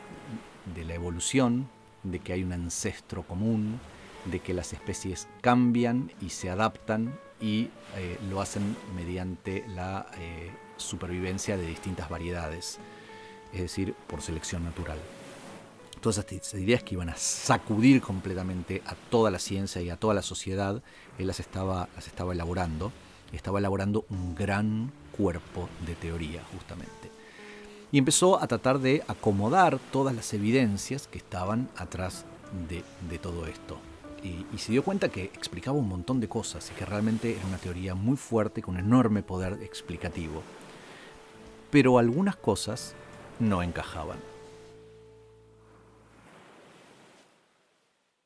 de 0.74 0.84
la 0.84 0.96
evolución, 0.96 1.70
de 2.02 2.18
que 2.18 2.34
hay 2.34 2.42
un 2.42 2.54
ancestro 2.54 3.22
común, 3.22 3.80
de 4.26 4.40
que 4.40 4.54
las 4.54 4.74
especies 4.74 5.28
cambian 5.42 6.12
y 6.22 6.30
se 6.30 6.50
adaptan 6.50 7.18
y 7.40 7.70
eh, 7.96 8.18
lo 8.30 8.42
hacen 8.42 8.76
mediante 8.96 9.66
la 9.68 10.08
eh, 10.18 10.52
supervivencia 10.78 11.58
de 11.58 11.66
distintas 11.66 12.10
variedades, 12.10 12.80
es 13.54 13.62
decir, 13.62 13.94
por 14.08 14.22
selección 14.22 14.64
natural. 14.64 14.98
Todas 16.02 16.20
estas 16.20 16.54
ideas 16.56 16.84
que 16.84 16.96
iban 16.96 17.10
a 17.10 17.18
sacudir 17.18 18.02
completamente 18.02 18.82
a 18.86 18.96
toda 18.96 19.32
la 19.32 19.40
ciencia 19.40 19.82
y 19.82 19.90
a 19.90 19.98
toda 19.98 20.14
la 20.14 20.22
sociedad, 20.22 20.82
él 21.18 21.28
las 21.28 21.40
estaba, 21.40 21.90
las 21.96 22.08
estaba 22.08 22.34
elaborando, 22.34 22.92
estaba 23.32 23.60
elaborando 23.60 24.06
un 24.10 24.36
gran 24.36 24.92
cuerpo 25.18 25.68
de 25.86 25.96
teoría 25.96 26.44
justamente. 26.54 27.12
Y 27.92 27.98
empezó 27.98 28.42
a 28.42 28.48
tratar 28.48 28.80
de 28.80 29.04
acomodar 29.08 29.80
todas 29.92 30.16
las 30.16 30.34
evidencias 30.34 31.08
que 31.08 31.18
estaban 31.18 31.70
atrás 31.78 32.26
de 32.70 33.18
todo 33.18 33.48
esto 33.48 33.80
y, 34.26 34.58
se 34.58 34.72
dio 34.72 34.84
cuenta 34.84 35.10
que 35.10 35.26
explicaba 35.26 35.78
un 35.78 35.88
montón 35.88 36.20
de 36.20 36.28
cosas 36.28 36.72
y 36.72 36.74
que 36.74 36.86
realmente 36.86 37.36
era 37.36 37.46
una 37.46 37.58
teoría 37.58 37.94
muy 37.94 38.18
fuerte 38.18 38.62
con 38.62 38.76
un 38.76 38.82
enorme 38.82 39.22
poder 39.22 39.62
explicativo. 39.62 40.42
Pero 41.70 42.00
algunas 42.00 42.36
cosas 42.36 42.96
no 43.40 43.62
encajaban. 43.62 44.18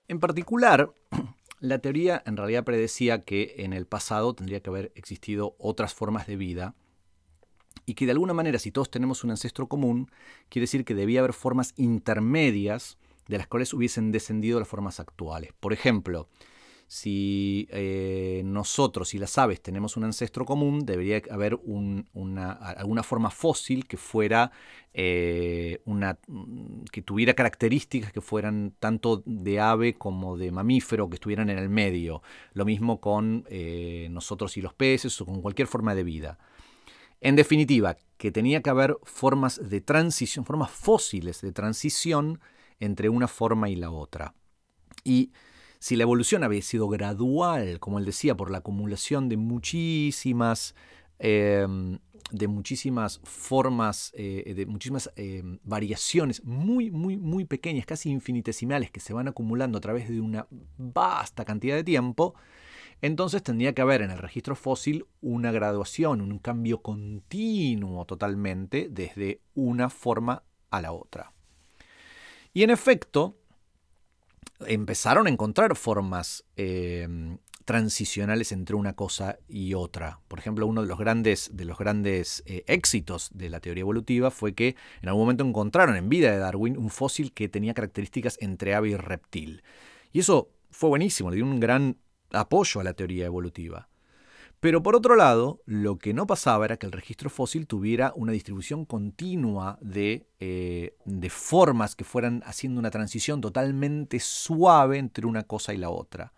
En 0.08 0.20
particular, 0.20 0.94
la 1.60 1.80
teoría 1.80 2.24
en 2.26 2.38
realidad 2.38 2.64
predecía 2.64 3.24
que 3.24 3.56
en 3.60 3.74
el 3.74 3.86
pasado 3.86 4.34
tendría 4.34 4.62
que 4.62 4.70
haber 4.70 4.92
existido 4.96 5.56
otras 5.60 5.94
formas 5.94 6.28
de 6.28 6.38
vida 6.38 6.76
y 7.86 7.96
que 7.96 8.06
de 8.06 8.12
alguna 8.12 8.34
manera 8.34 8.60
si 8.60 8.72
todos 8.72 8.92
tenemos 8.92 9.24
un 9.24 9.32
ancestro 9.32 9.68
común, 9.68 10.12
quiere 10.48 10.64
decir 10.64 10.86
que 10.86 10.96
debía 10.96 11.20
haber 11.20 11.34
formas 11.34 11.74
intermedias 11.76 12.99
de 13.30 13.38
las 13.38 13.48
cuales 13.48 13.74
hubiesen 13.74 14.12
descendido 14.12 14.60
las 14.60 14.68
formas 14.68 15.00
actuales. 15.00 15.54
Por 15.60 15.72
ejemplo, 15.72 16.28
si 16.88 17.68
eh, 17.70 18.42
nosotros 18.44 19.14
y 19.14 19.20
las 19.20 19.38
aves 19.38 19.62
tenemos 19.62 19.96
un 19.96 20.06
ancestro 20.06 20.44
común, 20.44 20.88
debería 20.88 21.22
haber 21.30 21.60
una, 21.64 22.52
alguna 22.52 23.04
forma 23.04 23.30
fósil 23.30 23.88
que 23.88 23.96
fuera 23.96 24.52
eh, 24.92 25.84
una 25.86 26.18
que 26.92 27.04
tuviera 27.04 27.36
características 27.36 28.12
que 28.12 28.22
fueran 28.22 28.74
tanto 28.80 29.22
de 29.28 29.60
ave 29.60 29.94
como 29.94 30.36
de 30.36 30.50
mamífero, 30.52 31.08
que 31.12 31.16
estuvieran 31.18 31.52
en 31.52 31.60
el 31.60 31.70
medio. 31.70 32.24
Lo 32.54 32.66
mismo 32.66 33.00
con 33.00 33.46
eh, 33.50 34.08
nosotros 34.10 34.58
y 34.58 34.62
los 34.64 34.74
peces 34.74 35.22
o 35.22 35.28
con 35.28 35.44
cualquier 35.44 35.68
forma 35.68 35.94
de 35.94 36.04
vida. 36.04 36.40
En 37.22 37.36
definitiva, 37.36 37.98
que 38.18 38.32
tenía 38.32 38.64
que 38.64 38.70
haber 38.72 38.98
formas 39.04 39.70
de 39.70 39.82
transición, 39.82 40.44
formas 40.44 40.72
fósiles 40.72 41.42
de 41.42 41.52
transición 41.52 42.40
entre 42.80 43.10
una 43.10 43.28
forma 43.28 43.70
y 43.70 43.76
la 43.76 43.92
otra. 43.92 44.34
Y 45.04 45.32
si 45.80 45.96
la 45.96 46.04
evolución 46.04 46.44
había 46.44 46.62
sido 46.62 46.90
gradual, 46.90 47.80
como 47.80 48.00
él 48.00 48.06
decía, 48.06 48.36
por 48.36 48.52
la 48.52 48.60
acumulación 48.60 49.30
de 49.30 49.38
muchísimas, 49.38 50.76
em, 51.20 52.00
de 52.32 52.48
muchísimas 52.48 53.22
formas, 53.24 54.12
eh, 54.16 54.54
de 54.56 54.66
muchísimas 54.66 55.10
em, 55.16 55.60
variaciones 55.64 56.44
muy, 56.44 56.92
muy, 56.92 57.18
muy 57.18 57.46
pequeñas, 57.46 57.86
casi 57.86 58.10
infinitesimales, 58.10 58.92
que 58.92 59.00
se 59.00 59.14
van 59.14 59.30
acumulando 59.30 59.78
a 59.78 59.82
través 59.82 60.10
de 60.10 60.20
una 60.20 60.48
vasta 60.78 61.46
cantidad 61.46 61.76
de 61.76 61.84
tiempo, 61.84 62.36
entonces 63.02 63.42
tendría 63.42 63.74
que 63.74 63.82
haber 63.82 64.02
en 64.02 64.12
el 64.12 64.18
registro 64.18 64.56
fósil 64.56 65.06
una 65.22 65.52
graduación, 65.52 66.22
un 66.22 66.40
cambio 66.40 66.82
continuo 66.82 68.06
totalmente 68.06 68.90
desde 68.90 69.42
una 69.56 69.90
forma 69.90 70.44
a 70.70 70.82
la 70.82 70.92
otra. 70.92 71.34
Y 72.54 72.64
en 72.64 72.70
efecto, 72.70 73.40
empezaron 74.66 75.28
a 75.28 75.30
encontrar 75.30 75.76
formas 75.76 76.46
em, 76.56 77.38
transicionales 77.66 78.52
entre 78.52 78.76
una 78.76 78.94
cosa 78.94 79.38
y 79.48 79.74
otra. 79.74 80.20
Por 80.28 80.40
ejemplo, 80.40 80.66
uno 80.66 80.82
de 80.82 80.88
los 80.88 80.98
grandes, 80.98 81.52
de 81.54 81.66
los 81.66 81.78
grandes 81.78 82.44
eh, 82.46 82.64
éxitos 82.68 83.30
de 83.34 83.50
la 83.50 83.60
teoría 83.60 83.82
evolutiva 83.82 84.32
fue 84.32 84.54
que 84.54 84.76
en 85.02 85.10
algún 85.10 85.24
momento 85.24 85.46
encontraron 85.46 85.96
en 85.96 86.10
vida 86.10 86.32
de 86.32 86.38
Darwin 86.38 86.78
un 86.78 86.90
fósil 86.90 87.34
que 87.34 87.50
tenía 87.50 87.74
características 87.74 88.38
entre 88.42 88.74
ave 88.74 88.90
y 88.90 88.96
reptil. 88.96 89.64
Y 90.12 90.20
eso 90.20 90.50
fue 90.72 90.90
buenísimo, 90.90 91.30
le 91.30 91.38
dio 91.38 91.46
un 91.46 91.60
gran 91.60 91.98
apoyo 92.32 92.82
a 92.82 92.84
la 92.84 92.94
teoría 92.94 93.26
evolutiva. 93.26 93.89
Pero 94.60 94.84
por 94.84 94.96
otro 94.96 95.16
lado, 95.16 95.62
lo 95.66 95.98
que 95.98 96.14
no 96.14 96.28
pasaba 96.28 96.66
era 96.66 96.78
que 96.78 96.86
el 96.86 96.92
registro 96.92 97.30
fósil 97.30 97.66
tuviera 97.66 98.12
una 98.16 98.34
distribución 98.34 98.84
continua 98.84 99.78
de, 99.82 100.28
eh, 100.40 100.96
de, 101.06 101.30
formas 101.30 101.96
que 101.96 102.04
fueran 102.04 102.44
haciendo 102.46 102.80
una 102.80 102.92
transición 102.92 103.40
totalmente 103.40 104.20
suave 104.20 104.98
entre 104.98 105.26
una 105.28 105.44
cosa 105.44 105.74
y 105.74 105.78
la 105.78 105.90
otra 105.90 106.34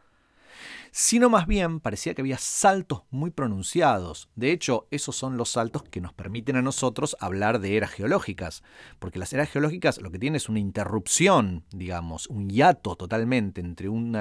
sino 1.02 1.32
más 1.32 1.48
bien 1.48 1.80
parecía 1.80 2.14
que 2.14 2.22
había 2.22 2.38
saltos 2.38 3.02
muy 3.10 3.32
pronunciados. 3.32 4.30
De 4.36 4.52
hecho, 4.52 4.88
esos 4.92 5.16
son 5.16 5.36
los 5.36 5.50
saltos 5.50 5.82
que 5.82 6.00
nos 6.00 6.14
permiten 6.14 6.58
a 6.58 6.62
nosotros 6.62 7.18
hablar 7.20 7.60
de 7.60 7.76
eras 7.76 7.90
geológicas, 7.90 8.62
porque 9.00 9.18
las 9.18 9.34
eras 9.34 9.50
geológicas 9.50 10.00
lo 10.00 10.12
que 10.12 10.20
tienen 10.20 10.36
es 10.36 10.48
una 10.48 10.60
interrupción, 10.60 11.66
digamos, 11.72 12.28
un 12.28 12.52
hiato 12.52 12.96
totalmente 12.96 13.62
entre 13.62 13.90
un, 13.90 14.16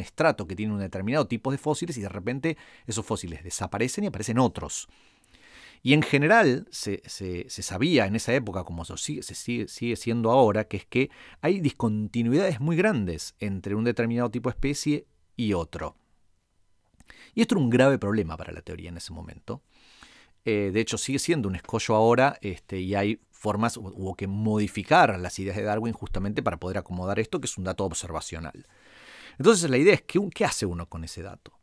estrato 0.00 0.46
que 0.46 0.56
tiene 0.56 0.72
un 0.72 0.78
determinado 0.78 1.26
tipo 1.26 1.52
de 1.52 1.58
fósiles 1.58 1.98
y 1.98 2.00
de 2.00 2.08
repente 2.08 2.56
esos 2.86 3.04
fósiles 3.04 3.44
desaparecen 3.44 4.04
y 4.04 4.06
aparecen 4.06 4.38
otros. 4.38 4.88
Y 5.82 5.92
en 5.92 6.00
general 6.00 6.66
se, 6.70 7.02
sabía 7.50 8.06
en 8.06 8.16
esa 8.16 8.32
época, 8.32 8.64
como 8.64 8.86
se 8.86 8.96
sigue, 8.96 9.66
sigue, 9.68 9.96
siendo 9.96 10.30
ahora, 10.30 10.64
que 10.64 10.78
es 10.78 10.86
que 10.86 11.10
hay 11.42 11.60
discontinuidades 11.60 12.58
muy 12.58 12.74
grandes 12.74 13.34
entre 13.38 13.74
un 13.74 13.84
determinado 13.84 14.30
tipo 14.30 14.48
de 14.48 14.54
especie 14.54 15.06
y 15.36 15.52
otro. 15.52 15.94
Y 17.34 17.42
esto 17.42 17.54
era 17.54 17.64
un 17.64 17.70
grave 17.70 17.98
problema 17.98 18.36
para 18.36 18.52
la 18.52 18.62
teoría 18.62 18.88
en 18.88 18.96
ese 18.96 19.12
momento. 19.12 19.62
Eh, 20.44 20.70
de 20.72 20.80
hecho, 20.80 20.96
sigue 20.96 21.18
siendo 21.18 21.48
un 21.48 21.56
escollo 21.56 21.94
ahora 21.94 22.38
este, 22.40 22.78
y 22.78 22.94
hay 22.94 23.20
formas, 23.32 23.76
hubo 23.76 24.14
que 24.14 24.26
modificar 24.26 25.18
las 25.18 25.38
ideas 25.38 25.56
de 25.56 25.64
Darwin 25.64 25.92
justamente 25.92 26.42
para 26.42 26.58
poder 26.58 26.78
acomodar 26.78 27.18
esto, 27.18 27.40
que 27.40 27.46
es 27.46 27.58
un 27.58 27.64
dato 27.64 27.84
observacional. 27.84 28.66
Entonces 29.38 29.68
la 29.68 29.76
idea 29.76 29.94
es, 29.94 30.02
¿qué, 30.02 30.20
qué 30.32 30.44
hace 30.44 30.64
uno 30.64 30.88
con 30.88 31.04
ese 31.04 31.22
dato? 31.22 31.58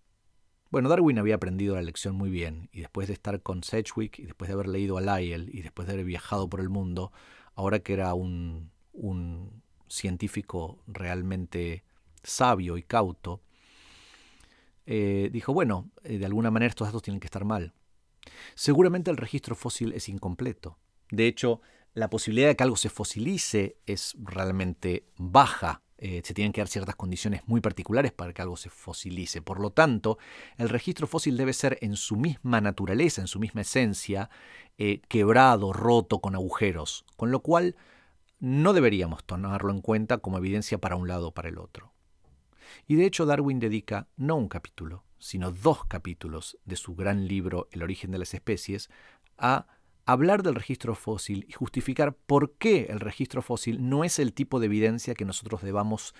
Bueno, 0.69 0.89
Darwin 0.89 1.17
había 1.19 1.35
aprendido 1.35 1.75
la 1.75 1.81
lección 1.81 2.15
muy 2.15 2.29
bien 2.29 2.69
y 2.71 2.81
después 2.81 3.07
de 3.07 3.13
estar 3.13 3.41
con 3.41 3.63
Sedgwick 3.63 4.19
y 4.19 4.25
después 4.25 4.49
de 4.49 4.53
haber 4.53 4.67
leído 4.67 4.97
a 4.97 5.01
Lyell 5.01 5.49
y 5.53 5.61
después 5.61 5.87
de 5.87 5.93
haber 5.93 6.05
viajado 6.05 6.49
por 6.49 6.59
el 6.59 6.69
mundo, 6.69 7.11
ahora 7.55 7.79
que 7.79 7.93
era 7.93 8.13
un 8.15 8.71
científico 9.87 10.79
realmente 10.87 11.83
sabio 12.23 12.77
y 12.77 12.83
cauto, 12.83 13.41
eh, 14.85 15.29
dijo, 15.31 15.53
bueno, 15.53 15.89
eh, 16.03 16.17
de 16.17 16.25
alguna 16.25 16.51
manera 16.51 16.69
estos 16.69 16.87
datos 16.87 17.01
tienen 17.01 17.19
que 17.19 17.27
estar 17.27 17.45
mal. 17.45 17.73
Seguramente 18.55 19.11
el 19.11 19.17
registro 19.17 19.55
fósil 19.55 19.93
es 19.93 20.09
incompleto. 20.09 20.77
De 21.11 21.27
hecho, 21.27 21.61
la 21.93 22.09
posibilidad 22.09 22.47
de 22.47 22.55
que 22.55 22.63
algo 22.63 22.75
se 22.75 22.89
fosilice 22.89 23.77
es 23.85 24.15
realmente 24.19 25.05
baja. 25.17 25.81
Eh, 25.97 26.21
se 26.23 26.33
tienen 26.33 26.51
que 26.51 26.59
dar 26.59 26.67
ciertas 26.67 26.95
condiciones 26.95 27.41
muy 27.45 27.61
particulares 27.61 28.11
para 28.11 28.33
que 28.33 28.41
algo 28.41 28.57
se 28.57 28.69
fosilice. 28.69 29.41
Por 29.41 29.59
lo 29.59 29.71
tanto, 29.71 30.17
el 30.57 30.69
registro 30.69 31.07
fósil 31.07 31.37
debe 31.37 31.53
ser 31.53 31.77
en 31.81 31.95
su 31.95 32.17
misma 32.17 32.59
naturaleza, 32.59 33.21
en 33.21 33.27
su 33.27 33.39
misma 33.39 33.61
esencia, 33.61 34.29
quebrado, 35.07 35.71
roto, 35.71 36.19
con 36.19 36.35
agujeros. 36.35 37.05
Con 37.15 37.31
lo 37.31 37.41
cual, 37.41 37.75
no 38.39 38.73
deberíamos 38.73 39.23
tomarlo 39.23 39.71
en 39.71 39.79
cuenta 39.79 40.17
como 40.17 40.37
evidencia 40.37 40.77
para 40.77 40.97
un 40.97 41.07
lado 41.07 41.29
o 41.29 41.33
para 41.33 41.47
el 41.47 41.57
otro. 41.57 41.92
Y 42.87 42.95
de 42.95 43.05
hecho 43.05 43.25
Darwin 43.25 43.59
dedica 43.59 44.07
no 44.17 44.35
un 44.35 44.47
capítulo, 44.47 45.03
sino 45.19 45.51
dos 45.51 45.85
capítulos 45.85 46.57
de 46.65 46.75
su 46.75 46.95
gran 46.95 47.27
libro 47.27 47.67
El 47.71 47.83
origen 47.83 48.11
de 48.11 48.19
las 48.19 48.33
especies 48.33 48.89
a 49.37 49.67
hablar 50.05 50.43
del 50.43 50.55
registro 50.55 50.95
fósil 50.95 51.45
y 51.47 51.53
justificar 51.53 52.13
por 52.13 52.53
qué 52.53 52.87
el 52.89 52.99
registro 52.99 53.41
fósil 53.41 53.89
no 53.89 54.03
es 54.03 54.19
el 54.19 54.33
tipo 54.33 54.59
de 54.59 54.65
evidencia 54.65 55.13
que 55.13 55.25
nosotros 55.25 55.61
debamos 55.61 56.13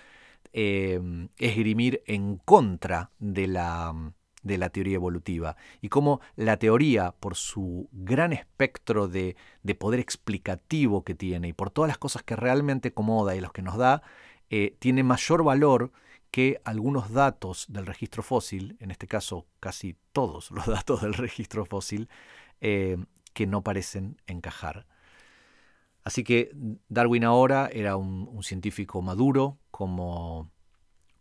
em, 0.52 1.28
esgrimir 1.38 2.02
en 2.06 2.36
contra 2.38 3.10
de 3.18 3.46
la, 3.46 4.14
de 4.42 4.58
la 4.58 4.70
teoría 4.70 4.94
evolutiva. 4.94 5.56
Y 5.80 5.88
cómo 5.88 6.20
la 6.36 6.56
teoría, 6.56 7.12
por 7.12 7.34
su 7.34 7.88
gran 7.92 8.32
espectro 8.32 9.08
de, 9.08 9.36
de, 9.62 9.74
poder 9.74 10.00
explicativo 10.00 11.04
que 11.04 11.14
tiene 11.14 11.48
y 11.48 11.52
por 11.52 11.70
todas 11.70 11.88
las 11.88 11.98
cosas 11.98 12.22
que 12.22 12.36
realmente 12.36 12.88
acomoda 12.88 13.36
y 13.36 13.40
los 13.40 13.52
que 13.52 13.62
nos 13.62 13.76
da, 13.76 14.02
eh, 14.50 14.76
tiene 14.78 15.02
mayor 15.02 15.42
valor 15.42 15.92
que 16.34 16.60
algunos 16.64 17.12
datos 17.12 17.66
del 17.68 17.86
registro 17.86 18.24
fósil, 18.24 18.76
en 18.80 18.90
este 18.90 19.06
caso 19.06 19.46
casi 19.60 19.96
todos 20.10 20.50
los 20.50 20.66
datos 20.78 21.02
del 21.02 21.14
registro 21.14 21.64
fósil, 21.64 22.08
eh, 22.60 22.96
que 23.34 23.46
no 23.46 23.62
parecen 23.62 24.20
encajar. 24.26 24.84
Así 26.02 26.24
que 26.24 26.50
Darwin 26.88 27.22
ahora 27.22 27.70
era 27.72 27.94
un, 27.96 28.42
científico 28.42 29.00
maduro, 29.00 29.60
como, 29.70 30.50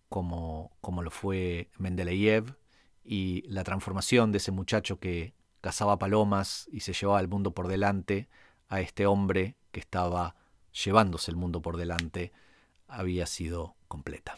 como, 0.10 0.76
como, 0.82 1.04
lo 1.04 1.12
fue 1.12 1.69
Mendeleev, 1.78 2.56
y 3.04 3.43
la 3.47 3.63
transformación 3.63 4.32
de 4.32 4.39
ese 4.39 4.49
muchacho 4.52 4.99
que 4.99 5.36
cazaba 5.62 5.99
palomas 5.99 6.67
y 6.71 6.80
se 6.80 6.93
llevaba 6.93 7.21
el 7.21 7.28
mundo 7.28 7.54
por 7.54 7.67
delante 7.67 8.30
a 8.67 8.82
este 8.82 9.06
hombre 9.06 9.58
que 9.71 9.80
estaba 9.80 10.36
llevándose 10.71 11.30
el 11.30 11.38
mundo 11.38 11.62
por 11.62 11.78
delante 11.78 12.32
había 12.88 13.28
sido 13.28 13.76
completa. 13.88 14.36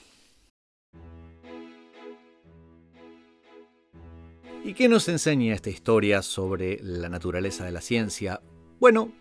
¿Y 4.66 4.74
qué 4.74 4.90
nos 4.90 5.08
enseña 5.10 5.54
esta 5.54 5.70
historia 5.70 6.24
sobre 6.24 6.80
la 6.82 7.08
naturaleza 7.08 7.64
de 7.66 7.72
la 7.72 7.82
ciencia? 7.82 8.42
Bueno, 8.80 9.12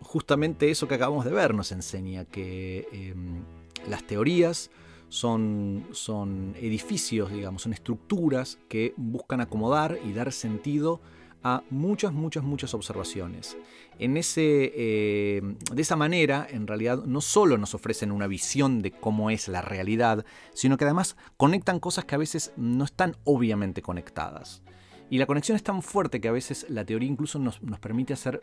justamente 0.00 0.70
eso 0.70 0.88
que 0.88 0.94
acabamos 0.94 1.26
de 1.26 1.30
ver 1.30 1.52
nos 1.52 1.72
enseña 1.72 2.24
que 2.24 2.88
em, 2.90 3.44
las 3.86 4.06
teorías 4.06 4.70
son, 5.10 5.86
son 5.92 6.54
edificios, 6.58 7.30
digamos, 7.30 7.60
son 7.60 7.74
estructuras 7.74 8.58
que 8.66 8.94
buscan 8.96 9.42
acomodar 9.42 9.98
y 10.06 10.14
dar 10.14 10.32
sentido 10.32 11.02
a 11.42 11.62
muchas, 11.68 12.14
muchas, 12.14 12.42
muchas 12.42 12.72
observaciones. 12.72 13.58
En 13.98 14.16
ese, 14.16 14.72
eh, 14.74 15.42
de 15.70 15.82
esa 15.82 15.96
manera, 15.96 16.46
en 16.48 16.66
realidad, 16.66 17.04
no 17.04 17.20
solo 17.20 17.58
nos 17.58 17.74
ofrecen 17.74 18.10
una 18.10 18.26
visión 18.26 18.80
de 18.80 18.90
cómo 18.90 19.28
es 19.28 19.48
la 19.48 19.60
realidad, 19.60 20.24
sino 20.54 20.78
que 20.78 20.84
además 20.84 21.18
conectan 21.36 21.78
cosas 21.78 22.06
que 22.06 22.14
a 22.14 22.18
veces 22.18 22.52
no 22.56 22.84
están 22.84 23.18
obviamente 23.24 23.82
conectadas. 23.82 24.62
Y 25.10 25.18
la 25.18 25.26
conexión 25.26 25.56
es 25.56 25.62
tan 25.62 25.82
fuerte 25.82 26.20
que 26.20 26.28
a 26.28 26.32
veces 26.32 26.66
la 26.68 26.84
teoría 26.84 27.08
incluso 27.08 27.38
nos, 27.38 27.62
nos 27.62 27.78
permite 27.78 28.12
hacer 28.12 28.40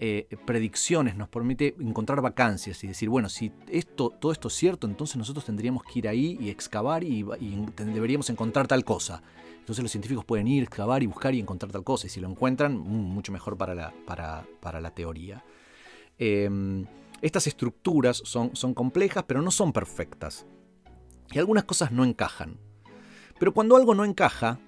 eh, 0.00 0.28
predicciones, 0.44 1.16
nos 1.16 1.28
permite 1.28 1.74
encontrar 1.80 2.20
vacancias 2.20 2.84
y 2.84 2.86
decir, 2.86 3.08
bueno, 3.08 3.28
si 3.28 3.50
esto, 3.68 4.10
todo 4.10 4.30
esto 4.30 4.46
es 4.46 4.54
cierto, 4.54 4.86
entonces 4.86 5.16
nosotros 5.16 5.44
tendríamos 5.44 5.82
que 5.82 5.98
ir 5.98 6.06
ahí 6.06 6.38
y 6.40 6.50
excavar 6.50 7.02
y, 7.02 7.24
deberíamos 7.76 8.30
encontrar 8.30 8.68
tal 8.68 8.84
cosa. 8.84 9.24
Entonces 9.58 9.82
los 9.82 9.90
científicos 9.90 10.24
pueden 10.24 10.46
ir, 10.46 10.62
excavar 10.62 11.02
y 11.02 11.06
buscar 11.06 11.34
y 11.34 11.40
encontrar 11.40 11.72
tal 11.72 11.82
cosa. 11.82 12.06
Y 12.06 12.10
si 12.10 12.20
lo 12.20 12.30
encuentran, 12.30 12.78
mucho 12.78 13.32
mejor 13.32 13.56
para 13.58 13.74
la, 13.74 13.92
para, 14.06 14.80
la 14.80 14.90
teoría. 14.94 15.44
Em, 16.16 16.86
estas 17.20 17.48
estructuras 17.48 18.22
son, 18.24 18.54
son 18.54 18.74
complejas, 18.74 19.24
pero 19.26 19.42
no 19.42 19.50
son 19.50 19.72
perfectas. 19.72 20.46
Y 21.32 21.40
algunas 21.40 21.64
cosas 21.64 21.90
no 21.90 22.04
encajan. 22.04 22.60
Pero 23.40 23.52
cuando 23.52 23.74
algo 23.74 23.96
no 23.96 24.04
encaja, 24.04 24.60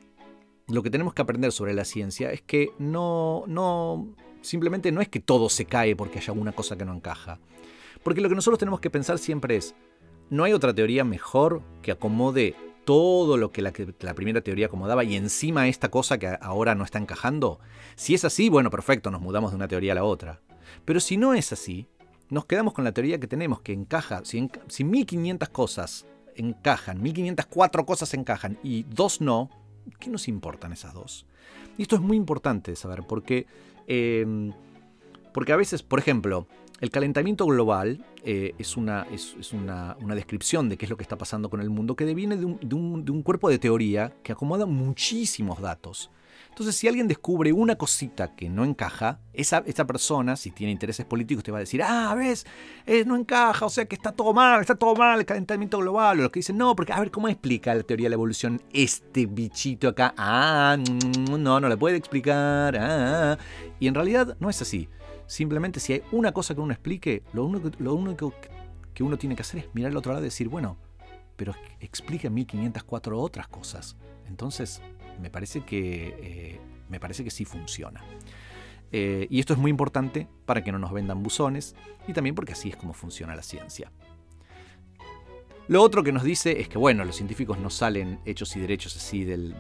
lo 0.71 0.83
que 0.83 0.91
tenemos 0.91 1.15
que 1.15 1.23
aprender 1.23 1.53
sobre 1.53 1.75
la 1.75 1.85
ciencia 1.85 2.33
es 2.33 2.43
que 2.43 2.71
no, 2.79 3.45
no, 3.47 4.15
Simplemente 4.43 4.91
no 4.91 5.01
es 5.01 5.09
que 5.09 5.21
todo 5.21 5.49
se 5.49 5.67
cae 5.67 5.97
porque 5.97 6.19
haya 6.19 6.33
alguna 6.33 6.53
cosa 6.53 6.77
que 6.77 6.85
no 6.85 6.95
encaja. 6.95 7.39
Porque 8.03 8.21
lo 8.21 8.29
que 8.29 8.35
nosotros 8.35 8.59
tenemos 8.59 8.81
que 8.81 8.91
pensar 8.91 9.19
siempre 9.19 9.57
es, 9.57 9.75
¿no 10.31 10.45
hay 10.45 10.53
otra 10.53 10.75
teoría 10.75 11.05
mejor 11.05 11.63
que 11.83 11.93
acomode 11.93 12.55
todo 12.85 13.37
lo 13.37 13.53
que 13.53 13.63
la, 13.63 14.15
primera 14.15 14.41
teoría 14.41 14.67
acomodaba 14.67 15.05
y 15.05 15.15
encima 15.15 15.69
esta 15.69 15.91
cosa 15.91 16.19
que 16.19 16.39
ahora 16.41 16.75
no 16.75 16.85
está 16.85 16.99
encajando? 16.99 17.61
Si 17.97 18.15
es 18.15 18.25
así, 18.25 18.49
bueno, 18.49 18.71
perfecto, 18.71 19.11
nos 19.11 19.21
mudamos 19.21 19.51
de 19.53 19.57
una 19.57 19.69
teoría 19.69 19.93
a 19.93 19.97
la 19.97 20.05
otra. 20.05 20.41
Pero 20.87 21.01
si 21.01 21.19
no 21.19 21.35
es 21.35 21.53
así, 21.53 21.87
nos 22.31 22.47
quedamos 22.47 22.73
con 22.73 22.85
la 22.85 22.93
teoría 22.93 23.21
que 23.21 23.27
tenemos, 23.27 23.61
que 23.61 23.75
encaja. 23.75 24.23
Si, 24.25 24.49
si 24.69 24.85
1500 24.85 25.49
cosas 25.51 26.07
encajan, 26.35 27.03
1504 27.03 27.85
cosas 27.85 28.15
encajan 28.15 28.59
y 28.63 28.85
dos 28.85 29.21
no, 29.21 29.51
¿qué 29.99 30.11
nos 30.11 30.29
importan 30.29 30.73
esas 30.73 30.95
dos? 30.95 31.27
Y 31.77 31.83
esto 31.83 31.97
es 31.97 32.03
muy 32.03 32.17
importante 32.17 32.77
saber 32.77 33.03
porque 33.07 33.47
Em, 33.93 34.53
porque 35.33 35.53
a 35.53 35.57
veces, 35.57 35.83
por 35.83 35.99
ejemplo, 35.99 36.47
el 36.81 36.91
calentamiento 36.91 37.45
global 37.45 38.05
eh, 38.23 38.55
es, 38.57 38.77
una, 38.77 39.05
es, 39.11 39.53
una, 39.53 39.97
descripción 40.15 40.69
de 40.69 40.77
qué 40.77 40.87
es 40.87 40.91
lo 40.91 40.97
que 40.97 41.03
está 41.03 41.19
pasando 41.19 41.51
con 41.51 41.61
el 41.61 41.71
mundo 41.71 41.97
que 41.97 42.05
deviene 42.05 42.37
de 42.37 42.45
un, 42.45 43.23
cuerpo 43.25 43.49
de 43.49 43.59
teoría 43.59 44.13
que 44.23 44.31
acomoda 44.31 44.65
muchísimos 44.65 45.61
datos. 45.61 46.09
Entonces, 46.51 46.77
si 46.77 46.89
alguien 46.89 47.09
descubre 47.09 47.53
una 47.53 47.77
cosita 47.77 48.35
que 48.35 48.51
no 48.51 48.65
encaja, 48.65 49.21
esa, 49.33 49.63
persona, 49.87 50.37
si 50.37 50.51
tiene 50.51 50.73
intereses 50.73 51.07
políticos, 51.07 51.43
te 51.43 51.51
va 51.51 51.59
a 51.59 51.61
decir, 51.61 51.83
ah, 51.83 52.15
ves, 52.15 52.45
eh, 52.87 53.05
no 53.07 53.17
encaja, 53.17 53.65
o 53.65 53.71
sea 53.71 53.87
que 53.87 53.95
está 53.95 54.13
todo 54.13 54.35
mal, 54.35 54.61
está 54.61 54.75
todo 54.75 54.95
mal 54.95 55.19
el 55.19 55.25
calentamiento 55.25 55.79
global. 55.79 56.19
O 56.19 56.23
los 56.25 56.31
que 56.31 56.41
dicen, 56.41 56.59
no, 56.59 56.77
porque 56.77 56.93
a 56.93 57.01
ver, 57.01 57.11
¿cómo 57.11 57.29
explica 57.29 57.75
la 57.75 57.83
teoría 57.83 58.07
de 58.07 58.11
la 58.11 58.15
evolución 58.15 58.61
este 58.73 59.27
bichito 59.27 59.89
acá? 59.89 60.13
Ah, 60.19 60.77
no, 61.31 61.61
no 61.61 61.69
le 61.69 61.77
puede 61.77 61.97
explicar. 61.97 62.77
Ah, 62.79 63.39
y 63.79 63.87
en 63.87 63.95
realidad 63.95 64.37
no 64.39 64.51
es 64.51 64.61
así. 64.61 64.89
Simplemente 65.27 65.81
si 65.81 65.95
hay 65.95 66.03
una 66.13 66.33
cosa 66.33 66.55
que 66.55 66.61
uno 66.61 66.73
explique, 66.73 67.23
lo 67.33 67.47
único, 67.47 67.71
lo 67.79 67.95
único 67.95 68.35
que 68.93 69.03
uno 69.03 69.17
tiene 69.17 69.37
que 69.37 69.43
hacer 69.43 69.61
es 69.61 69.67
mirar 69.73 69.93
al 69.93 69.97
otro 69.97 70.13
lado 70.13 70.25
y 70.25 70.29
decir, 70.29 70.49
bueno, 70.49 70.77
pero 71.37 71.55
explica 71.79 72.29
1504 72.29 73.19
otras 73.19 73.49
cosas. 73.49 73.97
Entonces, 74.29 74.83
me 75.21 75.31
parece 75.31 75.63
que, 75.63 76.17
eh, 76.21 76.61
me 76.89 77.01
parece 77.01 77.25
que 77.25 77.31
sí 77.31 77.45
funciona. 77.45 78.03
Eh, 78.93 79.27
y 79.31 79.39
esto 79.39 79.53
es 79.53 79.59
muy 79.59 79.71
importante 79.71 80.27
para 80.47 80.65
que 80.65 80.73
no 80.73 80.79
nos 80.79 80.93
vendan 80.93 81.23
buzones 81.23 81.77
y 82.09 82.13
también 82.13 82.35
porque 82.35 82.53
así 82.53 82.71
es 82.71 82.77
como 82.77 82.93
funciona 82.93 83.37
la 83.37 83.43
ciencia. 83.43 83.93
Lo 85.71 85.83
otro 85.83 86.03
que 86.03 86.11
nos 86.11 86.25
dice 86.25 86.61
es 86.61 86.69
que, 86.69 86.79
bueno, 86.79 87.05
los 87.05 87.15
científicos 87.15 87.57
no 87.61 87.71
salen 87.71 88.19
hechos 88.25 88.57
y 88.57 88.61
derechos 88.61 88.97
así 88.97 89.25
del, 89.25 89.55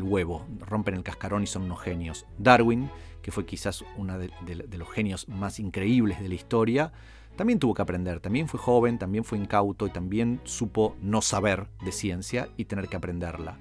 huevo, 0.00 0.46
rompen 0.60 0.94
el 0.94 1.02
cascarón 1.02 1.42
y 1.42 1.48
son 1.48 1.62
unos 1.62 1.80
genios. 1.80 2.24
Darwin, 2.38 2.88
que 3.20 3.32
fue 3.32 3.44
quizás 3.44 3.84
uno 3.96 4.16
de, 4.16 4.30
los 4.78 4.88
genios 4.92 5.26
más 5.26 5.58
increíbles 5.58 6.20
de 6.20 6.28
la 6.28 6.36
historia, 6.36 6.92
también 7.34 7.58
tuvo 7.58 7.74
que 7.74 7.82
aprender, 7.82 8.20
también 8.20 8.46
fue 8.46 8.60
joven, 8.60 8.96
también 8.96 9.24
fue 9.24 9.38
incauto 9.38 9.88
y 9.88 9.90
también 9.90 10.40
supo 10.44 10.94
no 11.02 11.20
saber 11.20 11.66
de 11.84 11.90
ciencia 11.90 12.48
y 12.56 12.66
tener 12.66 12.86
que 12.86 12.96
aprenderla. 12.98 13.58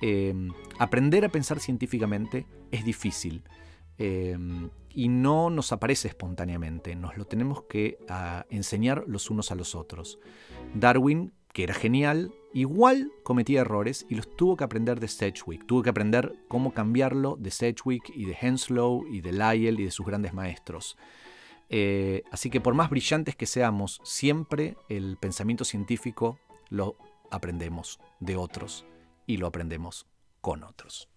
Em, 0.00 0.52
aprender 0.78 1.24
a 1.26 1.28
pensar 1.28 1.60
científicamente 1.60 2.46
es 2.70 2.84
difícil 2.84 3.42
em, 3.98 4.70
y 4.94 5.08
no 5.08 5.50
nos 5.50 5.72
aparece 5.72 6.08
espontáneamente, 6.08 6.96
nos 6.96 7.18
lo 7.18 7.26
tenemos 7.26 7.64
que 7.64 7.98
ah, 8.08 8.46
enseñar 8.48 9.04
los 9.06 9.28
unos 9.30 9.50
a 9.50 9.54
los 9.54 9.74
otros. 9.74 10.18
Darwin, 10.74 11.32
que 11.52 11.64
era 11.64 11.74
genial, 11.74 12.32
igual 12.54 13.12
cometía 13.22 13.60
errores 13.60 14.06
y 14.08 14.14
los 14.14 14.34
tuvo 14.36 14.56
que 14.56 14.64
aprender 14.64 15.00
de 15.00 15.08
Sedgwick, 15.08 15.66
tuvo 15.66 15.82
que 15.82 15.90
aprender 15.90 16.34
cómo 16.48 16.72
cambiarlo 16.72 17.36
de 17.38 17.50
Sedgwick 17.50 18.10
y 18.14 18.24
de 18.24 18.36
Henslow 18.40 19.06
y 19.06 19.20
de 19.20 19.32
Lyell 19.32 19.80
y 19.80 19.84
de 19.84 19.90
sus 19.90 20.06
grandes 20.06 20.32
maestros. 20.32 20.96
Eh, 21.68 22.22
así 22.32 22.48
que 22.48 22.60
por 22.60 22.74
más 22.74 22.88
brillantes 22.88 23.36
que 23.36 23.46
seamos, 23.46 24.00
siempre 24.02 24.76
el 24.88 25.18
pensamiento 25.18 25.64
científico 25.64 26.38
lo 26.70 26.96
aprendemos 27.30 28.00
de 28.18 28.36
otros 28.36 28.86
y 29.30 29.36
lo 29.36 29.46
aprendemos 29.46 30.06
con 30.40 30.64
otros. 30.64 31.08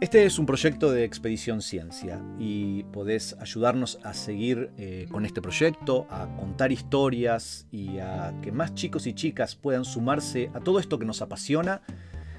Este 0.00 0.24
es 0.24 0.38
un 0.38 0.46
proyecto 0.46 0.90
de 0.90 1.04
Expedición 1.04 1.62
Ciencia 1.62 2.20
y 2.38 2.82
podés 2.84 3.34
ayudarnos 3.34 4.00
a 4.02 4.14
seguir 4.14 4.72
eh, 4.76 5.06
con 5.10 5.24
este 5.26 5.40
proyecto, 5.40 6.06
a 6.10 6.34
contar 6.34 6.72
historias 6.72 7.68
y 7.70 7.98
a 7.98 8.34
que 8.42 8.50
más 8.50 8.74
chicos 8.74 9.06
y 9.06 9.12
chicas 9.12 9.54
puedan 9.54 9.84
sumarse 9.84 10.50
a 10.54 10.60
todo 10.60 10.80
esto 10.80 10.98
que 10.98 11.04
nos 11.04 11.22
apasiona 11.22 11.82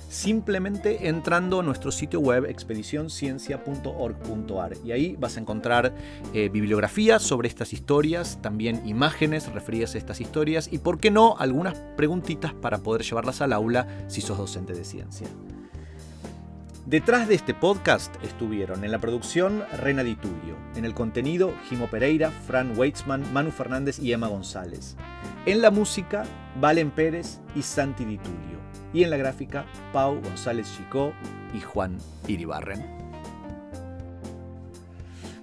simplemente 0.09 1.07
entrando 1.07 1.59
a 1.59 1.63
nuestro 1.63 1.91
sitio 1.91 2.19
web 2.19 2.45
expedicionciencia.org.ar 2.45 4.73
y 4.83 4.91
ahí 4.91 5.15
vas 5.19 5.37
a 5.37 5.39
encontrar 5.39 5.95
eh, 6.33 6.49
bibliografía 6.49 7.19
sobre 7.19 7.47
estas 7.47 7.73
historias, 7.73 8.39
también 8.41 8.81
imágenes 8.85 9.51
referidas 9.51 9.95
a 9.95 9.97
estas 9.97 10.21
historias 10.21 10.69
y, 10.71 10.77
por 10.77 10.99
qué 10.99 11.09
no, 11.11 11.35
algunas 11.37 11.79
preguntitas 11.97 12.53
para 12.53 12.77
poder 12.79 13.03
llevarlas 13.03 13.41
al 13.41 13.53
aula 13.53 13.87
si 14.07 14.21
sos 14.21 14.37
docente 14.37 14.73
de 14.73 14.85
ciencia. 14.85 15.27
Detrás 16.85 17.29
de 17.29 17.35
este 17.35 17.53
podcast 17.53 18.13
estuvieron 18.25 18.83
en 18.83 18.91
la 18.91 18.99
producción 18.99 19.63
Rena 19.81 20.03
Di 20.03 20.17
en 20.75 20.83
el 20.83 20.93
contenido 20.93 21.53
Jimo 21.69 21.87
Pereira, 21.87 22.29
Fran 22.29 22.77
Weitzman, 22.77 23.23
Manu 23.31 23.51
Fernández 23.51 23.99
y 23.99 24.11
Emma 24.11 24.27
González, 24.27 24.97
en 25.45 25.61
la 25.61 25.71
música 25.71 26.25
Valen 26.59 26.91
Pérez 26.91 27.39
y 27.55 27.61
Santi 27.61 28.03
Di 28.03 28.19
y 28.93 29.03
en 29.03 29.09
la 29.09 29.17
gráfica 29.17 29.65
Pau 29.91 30.21
González 30.21 30.71
Chicó 30.75 31.13
y 31.53 31.61
Juan 31.61 31.97
Iribarren. 32.27 32.83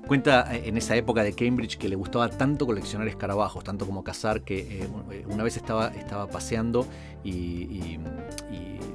Cuenta 0.07 0.55
eh, 0.55 0.63
en 0.67 0.77
esa 0.77 0.97
época 0.97 1.23
de 1.23 1.33
Cambridge 1.33 1.79
que 1.79 1.89
le 1.89 1.97
gustaba 1.97 2.29
tanto 2.29 2.67
coleccionar 2.67 3.07
escarabajos, 3.07 3.63
tanto 3.63 3.87
como 3.87 4.03
cazar, 4.03 4.43
que 4.43 4.83
eh, 4.83 5.25
una 5.29 5.45
vez 5.45 5.57
estaba, 5.57 5.89
estaba 5.89 6.27
paseando 6.27 6.87
y 7.23 7.99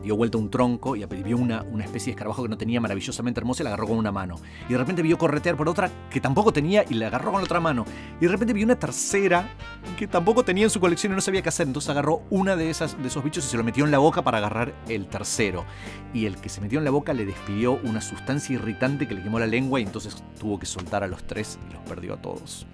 dio 0.06 0.16
vuelta 0.16 0.38
un 0.38 0.52
tronco 0.52 0.96
y 0.96 1.04
vio 1.04 1.36
una, 1.36 1.64
una 1.64 1.84
especie 1.84 2.06
de 2.06 2.12
escarabajo 2.12 2.44
que 2.44 2.50
no 2.50 2.58
tenía 2.58 2.80
maravillosamente 2.80 3.40
hermosa 3.40 3.64
y 3.64 3.66
la 3.66 3.72
agarró 3.72 3.88
con 3.88 3.98
una 3.98 4.12
mano. 4.12 4.36
Y 4.70 4.74
de 4.74 4.78
repente 4.78 5.02
vio 5.02 5.18
corretear 5.18 5.58
por 5.58 5.68
otra 5.68 5.90
que 6.12 6.22
tampoco 6.22 6.54
tenía 6.54 6.86
y 6.88 6.94
la 6.94 7.08
agarró 7.08 7.32
con 7.32 7.42
la 7.42 7.46
otra 7.46 7.60
mano. 7.60 7.86
Y 8.22 8.26
de 8.26 8.32
repente 8.32 8.54
vio 8.54 8.66
una 8.66 8.78
tercera 8.78 9.50
que 9.98 10.06
tampoco 10.06 10.46
tenía 10.46 10.66
en 10.66 10.70
su 10.70 10.80
colección 10.80 11.12
y 11.12 11.16
no 11.16 11.22
sabía 11.22 11.42
qué 11.42 11.50
hacer. 11.50 11.66
Entonces 11.66 11.90
agarró 11.90 12.22
una 12.30 12.56
de, 12.56 12.70
esas, 12.70 13.02
de 13.02 13.08
esos 13.08 13.24
bichos 13.24 13.46
y 13.46 13.50
se 13.50 13.58
lo 13.58 13.64
metió 13.64 13.84
en 13.84 13.90
la 13.90 13.98
boca 13.98 14.22
para 14.22 14.38
agarrar 14.38 14.76
el 14.88 15.08
tercero. 15.08 15.66
Y 16.14 16.28
el 16.28 16.38
que 16.38 16.50
se 16.50 16.62
metió 16.62 16.78
en 16.78 16.86
la 16.86 16.92
boca 16.92 17.12
le 17.12 17.26
despidió 17.26 17.80
una 17.84 18.00
sustancia 18.00 18.54
irritante 18.54 19.08
que 19.08 19.16
le 19.16 19.24
quemó 19.24 19.40
la 19.40 19.48
lengua 19.48 19.80
y 19.80 19.84
entonces 19.84 20.24
tuvo 20.40 20.60
que 20.60 20.68
soltar 20.68 21.04
a 21.04 21.08
los 21.08 21.24
tres 21.26 21.58
y 21.68 21.74
los 21.74 21.82
perdió 21.82 22.14
a 22.14 22.18
todos. 22.18 22.68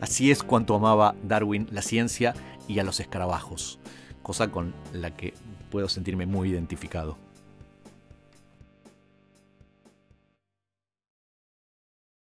Así 0.00 0.30
es 0.30 0.42
cuanto 0.42 0.74
amaba 0.74 1.14
Darwin 1.22 1.68
la 1.70 1.82
ciencia 1.82 2.34
y 2.66 2.78
a 2.78 2.84
los 2.84 3.00
escarabajos 3.00 3.78
cosa 4.24 4.50
con 4.50 4.74
la 4.92 5.14
que 5.14 5.34
puedo 5.70 5.88
sentirme 5.88 6.26
muy 6.26 6.50
identificado. 6.50 7.16